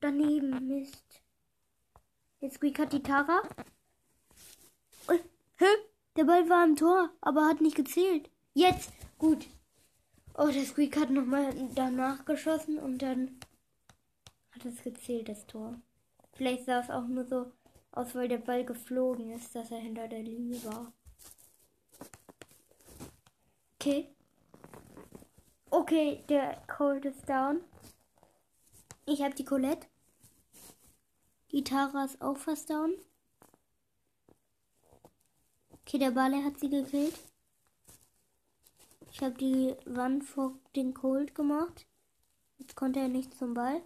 [0.00, 0.66] daneben.
[0.66, 1.22] Mist.
[2.40, 3.42] Jetzt Squeak hat die Tara.
[5.06, 5.20] Und,
[5.56, 5.66] hä?
[6.16, 8.30] Der Ball war im Tor, aber hat nicht gezählt.
[8.54, 8.92] Jetzt!
[9.18, 9.46] Gut.
[10.34, 13.38] Oh, der Squeak hat nochmal danach geschossen und dann
[14.50, 15.80] hat es gezählt, das Tor.
[16.38, 17.50] Vielleicht sah es auch nur so
[17.90, 20.92] aus, weil der Ball geflogen ist, dass er hinter der Linie war.
[23.74, 24.14] Okay.
[25.68, 27.60] Okay, der Cold ist down.
[29.04, 29.88] Ich habe die Colette.
[31.50, 32.94] Die Tara ist auch fast down.
[35.82, 37.18] Okay, der Balle hat sie gekillt.
[39.10, 41.84] Ich habe die Wand vor den Cold gemacht.
[42.58, 43.82] Jetzt konnte er nicht zum Ball.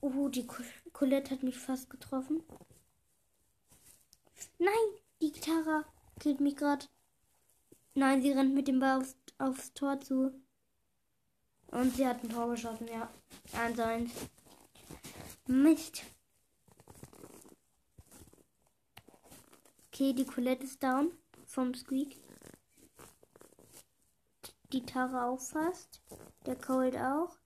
[0.00, 0.46] Oh, die
[0.94, 2.42] Colette hat mich fast getroffen.
[4.58, 4.72] Nein,
[5.20, 5.84] die Tara
[6.20, 6.86] killt mich gerade.
[7.94, 10.32] Nein, sie rennt mit dem Ball aufs, aufs Tor zu.
[11.66, 13.10] Und sie hat ein Tor geschossen, ja.
[13.52, 14.08] 1-1.
[15.48, 16.04] Mist.
[19.88, 21.10] Okay, die Colette ist down
[21.44, 22.16] vom Squeak.
[24.72, 26.00] Die Tara auch fast.
[26.46, 27.36] Der Cold auch.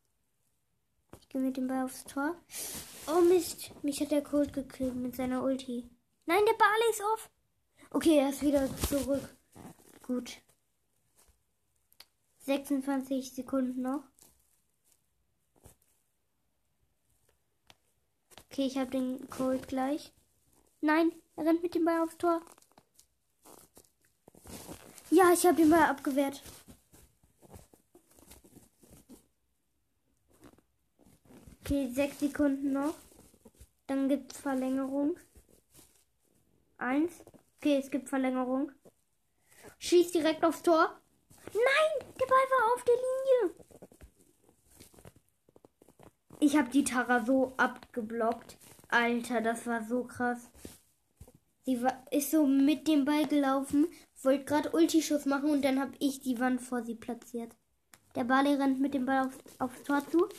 [1.28, 2.34] Ich mit dem Ball aufs Tor.
[3.06, 5.88] Oh Mist, mich hat der Cold gekillt mit seiner Ulti.
[6.24, 7.30] Nein, der Ball ist off.
[7.90, 9.36] Okay, er ist wieder zurück.
[10.02, 10.40] Gut.
[12.46, 14.04] 26 Sekunden noch.
[18.50, 20.12] Okay, ich habe den Cold gleich.
[20.80, 22.40] Nein, er rennt mit dem Ball aufs Tor.
[25.10, 26.42] Ja, ich habe den Ball abgewehrt.
[31.68, 32.94] Okay, sechs Sekunden noch.
[33.88, 35.18] Dann gibt es Verlängerung.
[36.78, 37.22] Eins.
[37.58, 38.72] Okay, es gibt Verlängerung.
[39.78, 40.98] Schießt direkt aufs Tor.
[41.52, 43.54] Nein, der Ball war auf der Linie.
[46.40, 48.56] Ich habe die Tara so abgeblockt.
[48.88, 50.48] Alter, das war so krass.
[51.66, 53.88] Sie war, ist so mit dem Ball gelaufen,
[54.22, 57.54] wollte gerade Ultischuss machen und dann habe ich die Wand vor sie platziert.
[58.14, 60.30] Der Bali rennt mit dem Ball auf, aufs Tor zu.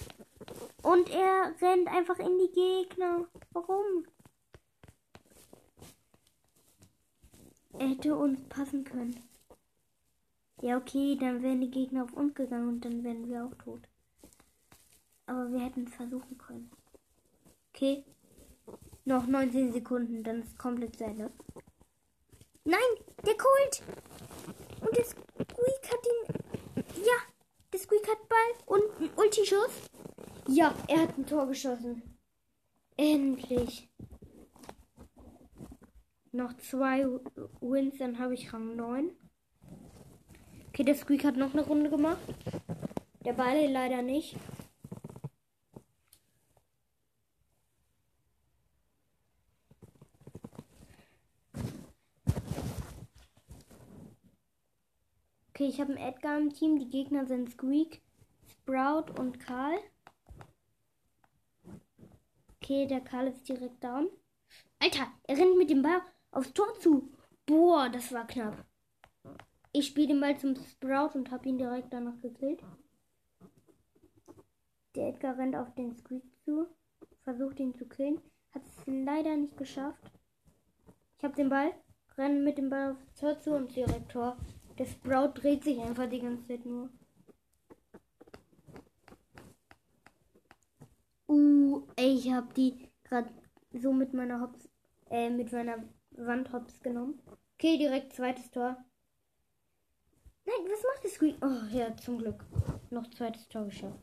[0.81, 3.27] Und er rennt einfach in die Gegner.
[3.51, 4.05] Warum?
[7.73, 9.19] Er hätte uns passen können.
[10.61, 13.81] Ja, okay, dann wären die Gegner auf uns gegangen und dann wären wir auch tot.
[15.25, 16.69] Aber wir hätten es versuchen können.
[17.73, 18.03] Okay.
[19.05, 21.31] Noch 19 Sekunden, dann ist komplett zu Ende.
[22.65, 22.79] Nein,
[23.25, 23.83] der Colt!
[24.81, 27.03] Und der Squeak hat den.
[27.03, 27.15] Ja,
[27.71, 29.88] der Squeak hat Ball und einen Ulti-Schuss.
[30.51, 32.01] Ja, er hat ein Tor geschossen.
[32.97, 33.87] Endlich.
[36.31, 37.05] Noch zwei
[37.61, 39.11] Wins, dann habe ich Rang 9.
[40.69, 42.17] Okay, der Squeak hat noch eine Runde gemacht.
[43.23, 44.37] Der Ball leider nicht.
[55.49, 56.79] Okay, ich habe einen Edgar im Team.
[56.79, 58.01] Die Gegner sind Squeak,
[58.47, 59.77] Sprout und Karl.
[62.69, 64.09] Okay, der Karl ist direkt down.
[64.77, 67.11] Alter, er rennt mit dem Ball aufs Tor zu.
[67.47, 68.63] Boah, das war knapp.
[69.71, 72.61] Ich spiele den Ball zum Sprout und habe ihn direkt danach gekillt.
[74.93, 76.67] Der Edgar rennt auf den Squeak zu,
[77.23, 80.11] versucht ihn zu killen, hat es leider nicht geschafft.
[81.17, 81.73] Ich habe den Ball,
[82.19, 84.37] renne mit dem Ball aufs Tor zu und direkt Tor.
[84.77, 86.91] Der Sprout dreht sich einfach die ganze Zeit nur.
[91.29, 93.29] Uh, ey, ich habe die gerade
[93.71, 94.67] so mit meiner Hops,
[95.11, 95.77] äh, mit meiner
[96.17, 97.21] Wand Hops genommen.
[97.53, 98.83] Okay, direkt zweites Tor.
[100.45, 101.35] Nein, was macht das Squeak?
[101.43, 102.43] Oh, ja, zum Glück.
[102.89, 103.99] Noch zweites Tor geschafft.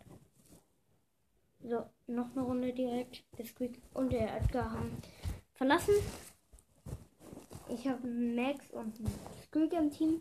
[1.65, 3.25] So, noch eine Runde direkt.
[3.37, 4.97] Der Squeak und der Edgar haben
[5.55, 5.95] verlassen.
[7.69, 9.01] Ich habe Max und
[9.47, 10.21] Squeak im Team.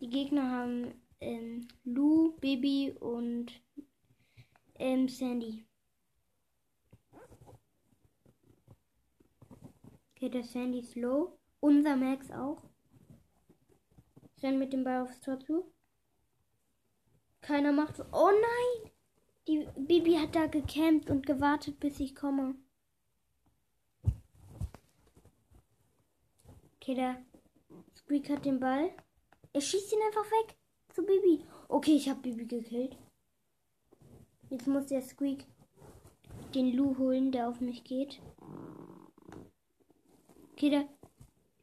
[0.00, 3.52] Die Gegner haben ähm, Lou, Baby und
[4.76, 5.66] ähm, Sandy.
[10.10, 11.38] Okay, der Sandy ist low.
[11.60, 12.62] Unser Max auch.
[14.42, 15.72] Rennt mit dem Ball aufs Tor zu.
[17.40, 18.00] Keiner macht.
[18.12, 18.90] Oh nein!
[19.46, 22.54] Die Bibi hat da gecampt und gewartet, bis ich komme.
[26.76, 27.22] Okay, der
[27.96, 28.90] Squeak hat den Ball.
[29.52, 30.56] Er schießt ihn einfach weg
[30.88, 31.44] zu Bibi.
[31.68, 32.96] Okay, ich habe Bibi gekillt.
[34.54, 35.46] Jetzt muss der Squeak
[36.54, 38.20] den Lu holen, der auf mich geht.
[40.52, 40.88] Okay, der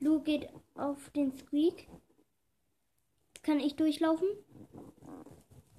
[0.01, 1.87] Lu geht auf den Squeak.
[3.43, 4.27] Kann ich durchlaufen?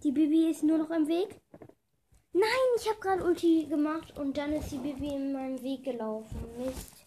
[0.03, 1.39] Die Bibi ist nur noch im Weg.
[2.33, 2.47] Nein,
[2.79, 6.39] ich habe gerade Ulti gemacht und dann ist die Bibi in meinem Weg gelaufen.
[6.57, 7.05] Mist.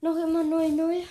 [0.00, 1.02] Noch immer 0-0.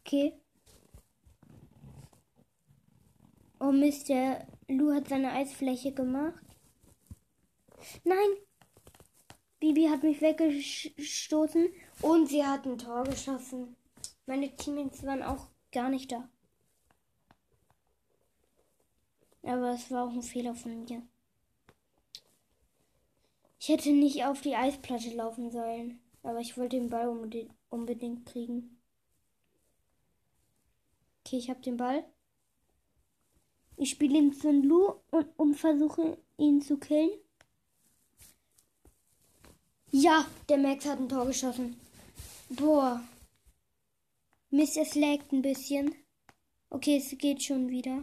[0.00, 0.38] Okay.
[3.60, 6.44] Oh Mist, der Lu hat seine Eisfläche gemacht.
[8.04, 8.28] Nein!
[9.60, 11.68] Bibi hat mich weggestoßen
[12.02, 13.76] und sie hat ein Tor geschossen.
[14.26, 16.28] Meine Teammates waren auch gar nicht da.
[19.42, 21.02] Aber es war auch ein Fehler von mir.
[23.58, 26.00] Ich hätte nicht auf die Eisplatte laufen sollen.
[26.22, 27.08] Aber ich wollte den Ball
[27.70, 28.80] unbedingt kriegen.
[31.24, 32.04] Okay, ich habe den Ball.
[33.80, 37.10] Ich spiele ihn zu Lu und um versuche ihn zu killen.
[39.92, 41.78] Ja, der Max hat ein Tor geschossen.
[42.48, 43.00] Boah.
[44.50, 45.94] Mist, es laggt ein bisschen.
[46.70, 48.02] Okay, es geht schon wieder.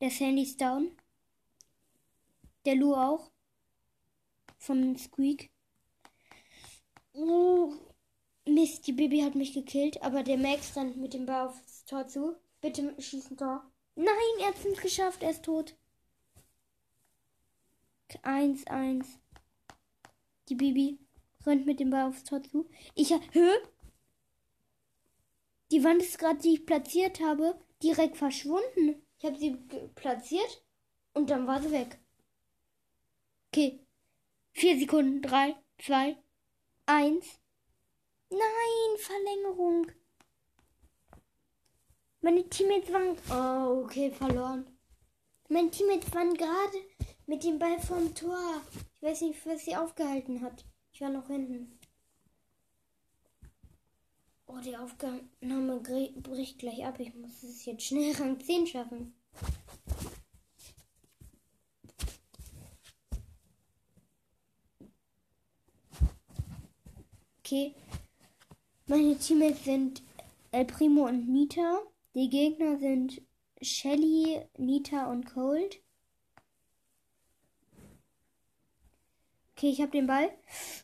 [0.00, 0.90] Der Sandy ist down.
[2.64, 3.30] Der Lu auch.
[4.58, 5.50] Vom Squeak.
[7.12, 7.72] Oh,
[8.44, 12.08] Mist, die Baby hat mich gekillt, aber der Max rennt mit dem Ball aufs Tor
[12.08, 12.34] zu.
[12.60, 13.64] Bitte schießen Tor.
[13.96, 15.74] Nein, er hat es nicht geschafft, er ist tot.
[18.22, 19.04] 1-1.
[20.48, 20.98] Die Baby
[21.44, 22.68] rennt mit dem Ball aufs Tor zu.
[22.94, 23.50] Ich hä?
[25.70, 29.02] Die Wand ist gerade, die ich platziert habe, direkt verschwunden.
[29.18, 29.56] Ich habe sie
[29.94, 30.62] platziert
[31.14, 31.98] und dann war sie weg.
[33.48, 33.80] Okay.
[34.52, 35.22] Vier Sekunden.
[35.22, 36.16] Drei, zwei,
[36.86, 37.40] eins.
[38.30, 39.90] Nein, Verlängerung.
[42.26, 43.16] Meine Teammates waren.
[43.30, 44.66] Oh, okay, verloren.
[45.48, 46.78] Meine Teammates waren gerade
[47.28, 48.62] mit dem Ball vom Tor.
[48.96, 50.64] Ich weiß nicht, was sie aufgehalten hat.
[50.92, 51.78] Ich war noch hinten.
[54.46, 55.78] Oh, die Aufnahme
[56.20, 56.98] bricht gleich ab.
[56.98, 59.14] Ich muss es jetzt schnell Rang 10 schaffen.
[67.38, 67.72] Okay.
[68.86, 70.02] Meine Teammates sind
[70.50, 71.82] El Primo und Nita.
[72.16, 73.20] Die Gegner sind
[73.60, 75.82] Shelly, Nita und Cold.
[79.52, 80.30] Okay, ich habe den Ball.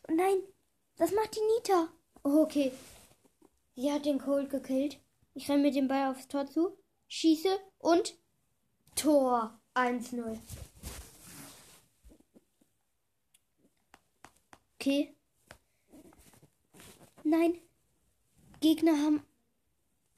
[0.07, 0.43] Oh nein,
[0.97, 1.91] was macht die Nita?
[2.23, 2.71] Oh, okay.
[3.75, 4.99] Sie hat den Cold gekillt.
[5.33, 6.77] Ich renne mit dem Ball aufs Tor zu,
[7.07, 8.15] schieße und
[8.93, 10.37] Tor 1-0.
[14.75, 15.15] Okay.
[17.23, 17.59] Nein.
[18.59, 19.25] Gegner haben,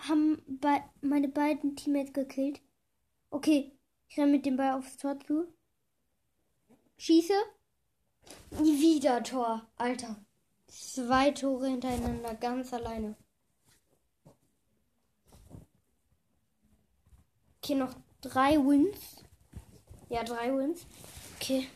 [0.07, 2.61] haben be meine beiden Teammates gekillt.
[3.29, 3.71] Okay.
[4.07, 5.53] Ich renne mit dem Ball aufs Tor zu.
[6.97, 7.33] Schieße.
[8.51, 9.67] Wieder Tor.
[9.77, 10.23] Alter.
[10.67, 13.15] Zwei Tore hintereinander, ganz alleine.
[17.57, 19.23] Okay, noch drei Wins.
[20.09, 20.85] Ja, drei Wins.
[21.35, 21.67] Okay.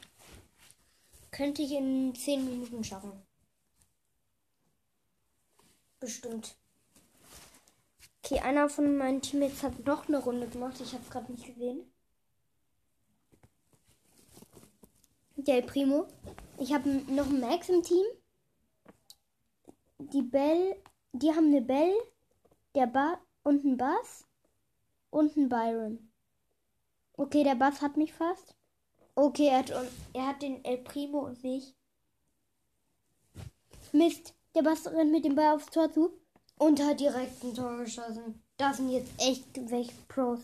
[1.31, 3.11] Könnte ich in zehn Minuten schaffen.
[5.99, 6.58] Bestimmt.
[8.23, 10.79] Okay, einer von meinen Teammates hat noch eine Runde gemacht.
[10.81, 11.91] Ich habe es gerade nicht gesehen.
[15.35, 16.05] Der Primo.
[16.57, 18.05] Ich habe noch einen Max im Team.
[19.99, 20.75] Die Bell,
[21.13, 21.93] die haben eine Bell,
[22.75, 24.25] der ba und ein Bass
[25.09, 26.11] und ein Byron.
[27.13, 28.55] Okay, der Bass hat mich fast.
[29.15, 29.73] Okay, er hat,
[30.13, 31.73] er hat den El Primo und mich.
[33.91, 36.13] Mist, der Bass rennt mit dem Ball aufs Tor zu
[36.59, 38.43] und hat direkt ein Tor geschossen.
[38.57, 40.41] Das sind jetzt echt welche Pros.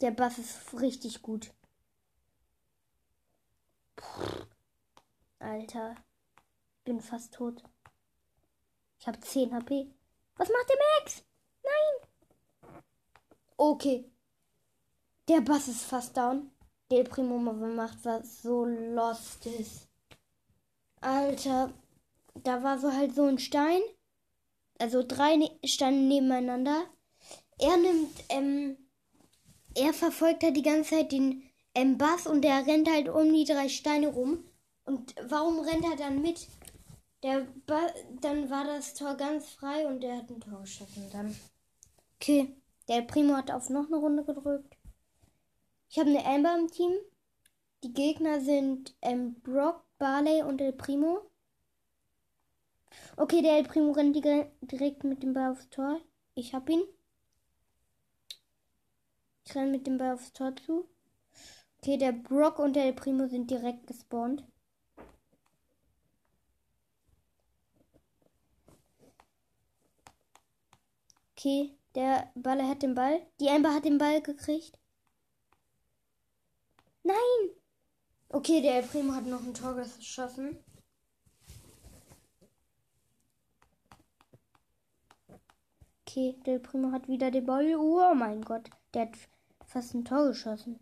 [0.00, 1.52] Der Bass ist richtig gut.
[5.38, 5.96] Alter.
[6.84, 7.62] Bin fast tot.
[8.98, 9.92] Ich habe 10 HP.
[10.36, 11.22] Was macht der Max?
[11.62, 12.72] Nein.
[13.56, 14.10] Okay.
[15.28, 16.50] Der Bass ist fast down.
[16.90, 19.88] Der Primo macht was so lost ist.
[21.00, 21.72] Alter.
[22.34, 23.80] Da war so halt so ein Stein.
[24.78, 26.84] Also drei ne Steine nebeneinander.
[27.58, 28.76] Er nimmt, ähm,
[29.74, 31.42] er verfolgt halt die ganze Zeit den
[31.74, 34.44] ähm, Bass und der rennt halt um die drei Steine rum.
[34.84, 36.48] Und warum rennt er dann mit?
[37.22, 37.86] Der ba
[38.20, 41.36] dann war das Tor ganz frei und der hat ein Tor geschossen dann.
[42.16, 42.56] Okay,
[42.88, 44.76] der Primo hat auf noch eine Runde gedrückt.
[45.90, 46.92] Ich habe eine Amber im Team.
[47.82, 51.29] Die Gegner sind ähm, Brock, Barley und El Primo.
[53.16, 56.00] Okay, der El Primo rennt direkt mit dem Ball aufs Tor.
[56.34, 56.82] Ich hab ihn.
[59.44, 60.88] Ich renne mit dem Ball aufs Tor zu.
[61.78, 64.44] Okay, der Brock und der El Primo sind direkt gespawnt.
[71.36, 73.26] Okay, der Baller hat den Ball.
[73.40, 74.78] Die Amber hat den Ball gekriegt.
[77.02, 77.16] Nein!
[78.28, 80.62] Okay, der El Primo hat noch ein Tor geschossen.
[86.10, 87.76] Okay, der Primo hat wieder den Ball.
[87.76, 89.16] Oh mein Gott, der hat
[89.64, 90.80] fast ein Tor geschossen.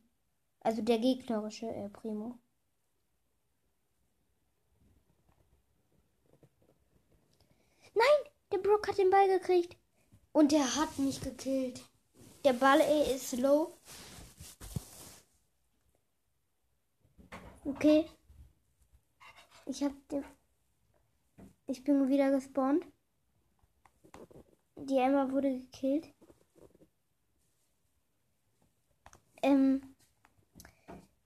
[0.61, 2.39] Also der gegnerische El Primo.
[7.95, 9.76] Nein, der Brook hat den Ball gekriegt.
[10.33, 11.85] Und der hat mich gekillt.
[12.43, 13.76] Der Ball ey, ist low.
[17.66, 18.07] Okay.
[19.66, 20.24] Ich hab den.
[21.66, 22.87] Ich bin wieder gespawnt.
[24.85, 26.09] Die Emma wurde gekillt.
[29.43, 29.83] Ähm.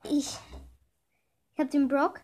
[0.05, 0.39] Ich.
[1.55, 2.23] Ich hab den Brock.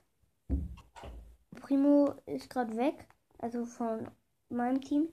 [1.60, 3.06] Primo ist gerade weg.
[3.38, 4.08] Also von
[4.48, 5.08] meinem Team.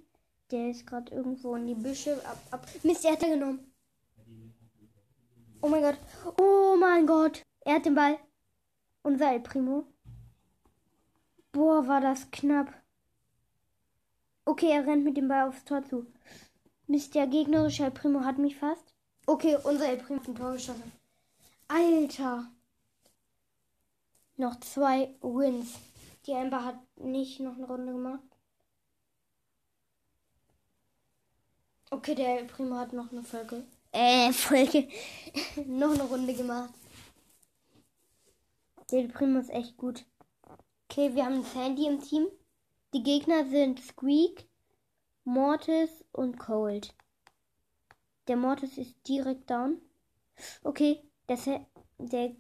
[0.52, 2.22] Der ist gerade irgendwo in die Büsche.
[2.26, 2.68] Ab, ab.
[2.84, 3.72] Mist, er hat er genommen.
[5.62, 5.98] Oh mein Gott.
[6.40, 7.42] Oh mein Gott.
[7.62, 8.18] Er hat den Ball.
[9.04, 9.86] Unser El Primo.
[11.52, 12.74] Boah, war das knapp.
[14.46, 16.06] Okay, er rennt mit dem Ball aufs Tor zu.
[16.88, 18.94] Mist, der gegnerische El Primo hat mich fast.
[19.26, 20.92] Okay, unser El Primo hat ein Tor geschossen.
[21.68, 22.52] Alter.
[24.38, 25.80] Noch zwei Wins.
[26.26, 28.24] Die Amber hat nicht noch eine Runde gemacht.
[31.90, 33.64] Okay, der Primo hat noch eine Folge.
[33.92, 34.88] Äh, Folge.
[35.66, 36.74] noch eine Runde gemacht.
[38.92, 40.06] Der Primo ist echt gut.
[40.90, 42.28] Okay, wir haben Sandy im Team.
[42.96, 44.48] Die Gegner sind Squeak,
[45.26, 46.96] Mortis und Cold.
[48.30, 49.82] Der Mortis ist direkt down.
[50.64, 51.44] Okay, das
[51.98, 52.32] der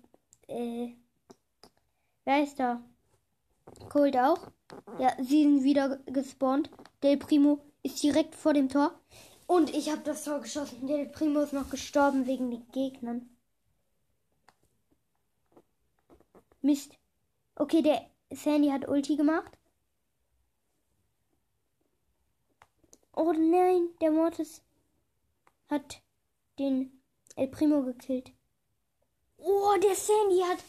[0.47, 0.93] äh
[2.23, 2.81] wer ist da?
[3.89, 4.49] Cold auch.
[4.97, 6.69] Ja, sie sind wieder gespawnt.
[7.03, 8.97] Del Primo ist direkt vor dem Tor.
[9.47, 10.87] Und ich habe das Tor geschossen.
[10.87, 13.29] Der Primo ist noch gestorben wegen den Gegnern.
[16.61, 16.97] Mist.
[17.57, 19.57] Okay, der Sandy hat Ulti gemacht.
[23.15, 24.61] Oh nein, der Mortis
[25.69, 26.01] hat
[26.59, 27.01] den
[27.35, 28.31] El Primo gekillt.
[29.37, 30.59] Oh, der Sandy hat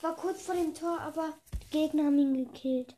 [0.00, 1.32] war kurz vor dem Tor, aber
[1.62, 2.96] die Gegner haben ihn gekillt.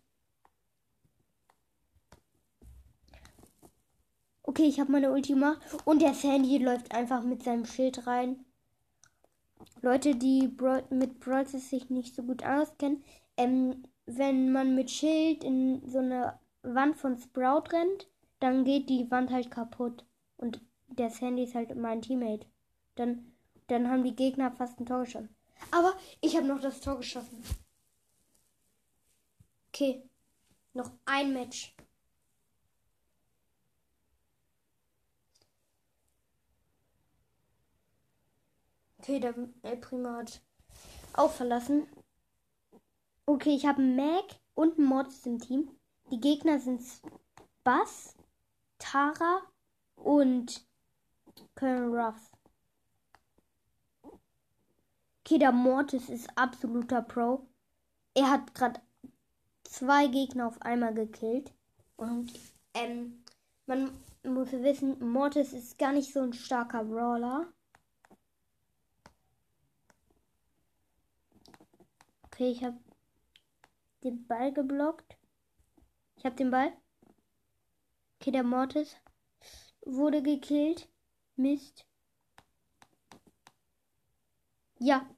[4.43, 5.61] Okay, ich habe meine Ulti gemacht.
[5.85, 8.45] Und der Sandy läuft einfach mit seinem Schild rein.
[9.83, 13.05] Leute, die Bra mit Brawl sich nicht so gut auskennen,
[13.37, 18.09] ähm, wenn man mit Schild in so eine Wand von Sprout rennt,
[18.41, 20.05] dann geht die Wand halt kaputt.
[20.36, 22.47] Und der Sandy ist halt mein Teammate.
[22.95, 23.32] Dann,
[23.66, 25.34] dann haben die Gegner fast ein Tor geschossen.
[25.70, 27.43] Aber ich habe noch das Tor geschossen.
[29.68, 30.03] Okay.
[30.74, 31.74] Noch ein Match.
[38.99, 40.43] Okay, der El Primo hat
[41.14, 41.86] auch verlassen.
[43.24, 44.24] Okay, ich habe Mac
[44.55, 45.70] und Mods im Team.
[46.11, 46.82] Die Gegner sind
[47.64, 48.18] Bass,
[48.79, 49.43] Tara
[49.97, 50.66] und
[51.55, 52.31] Colonel Ruffs.
[55.20, 57.47] Okay, der Mortis ist absoluter Pro.
[58.14, 58.81] Er hat gerade
[59.64, 61.53] zwei Gegner auf einmal gekillt.
[61.97, 62.33] Und
[62.74, 63.24] ähm,
[63.66, 63.91] man
[64.24, 67.53] muss wissen, Mortis ist gar nicht so ein starker Brawler.
[72.26, 72.79] Okay, ich habe
[74.05, 75.18] den Ball geblockt.
[76.16, 76.72] Ich habe den Ball.
[78.21, 78.97] Okay, der Mortis
[79.83, 80.89] wurde gekillt.
[81.37, 81.87] Mist.
[84.81, 85.09] Ja.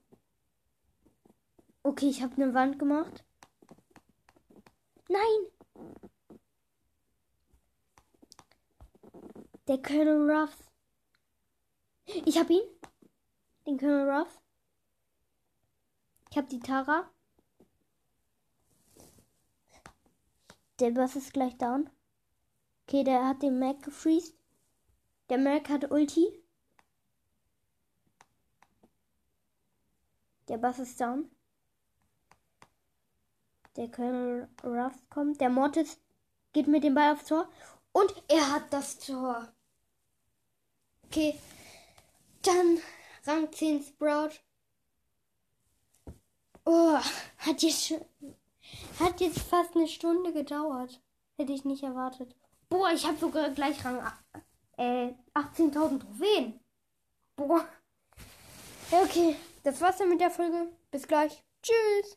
[1.83, 3.25] Okay, ich habe eine Wand gemacht.
[5.09, 6.01] Nein!
[9.67, 10.59] Der Colonel Ruffs.
[12.05, 12.61] Ich hab ihn.
[13.67, 14.39] Den Colonel Ruffs.
[16.31, 17.11] Ich hab die Tara.
[20.81, 21.89] Der Boss ist gleich down.
[22.91, 24.35] Okay, der hat den Mac gefreezed.
[25.29, 26.27] Der Mac hat Ulti.
[30.49, 31.31] Der Boss ist down.
[33.77, 35.41] Der Colonel Ruff kommt.
[35.41, 36.01] Der Mortis
[36.53, 37.49] geht mit dem Ball aufs Tor.
[37.93, 39.53] Und er hat das Tor.
[41.05, 41.39] Okay.
[42.43, 42.81] Dann
[43.25, 44.31] Rang 10 Sprout.
[46.65, 46.99] Oh,
[47.39, 48.05] hat jetzt schon,
[48.99, 51.01] hat jetzt fast eine Stunde gedauert.
[51.37, 52.35] Hätte ich nicht erwartet.
[52.71, 54.01] Boah, ich habe sogar gleich Rang
[54.77, 56.61] äh, 18.000 Trophäen.
[57.35, 57.67] Boah.
[58.93, 60.69] Okay, das war's dann mit der Folge.
[60.93, 61.43] Bis gleich.
[61.63, 62.17] Tschüss.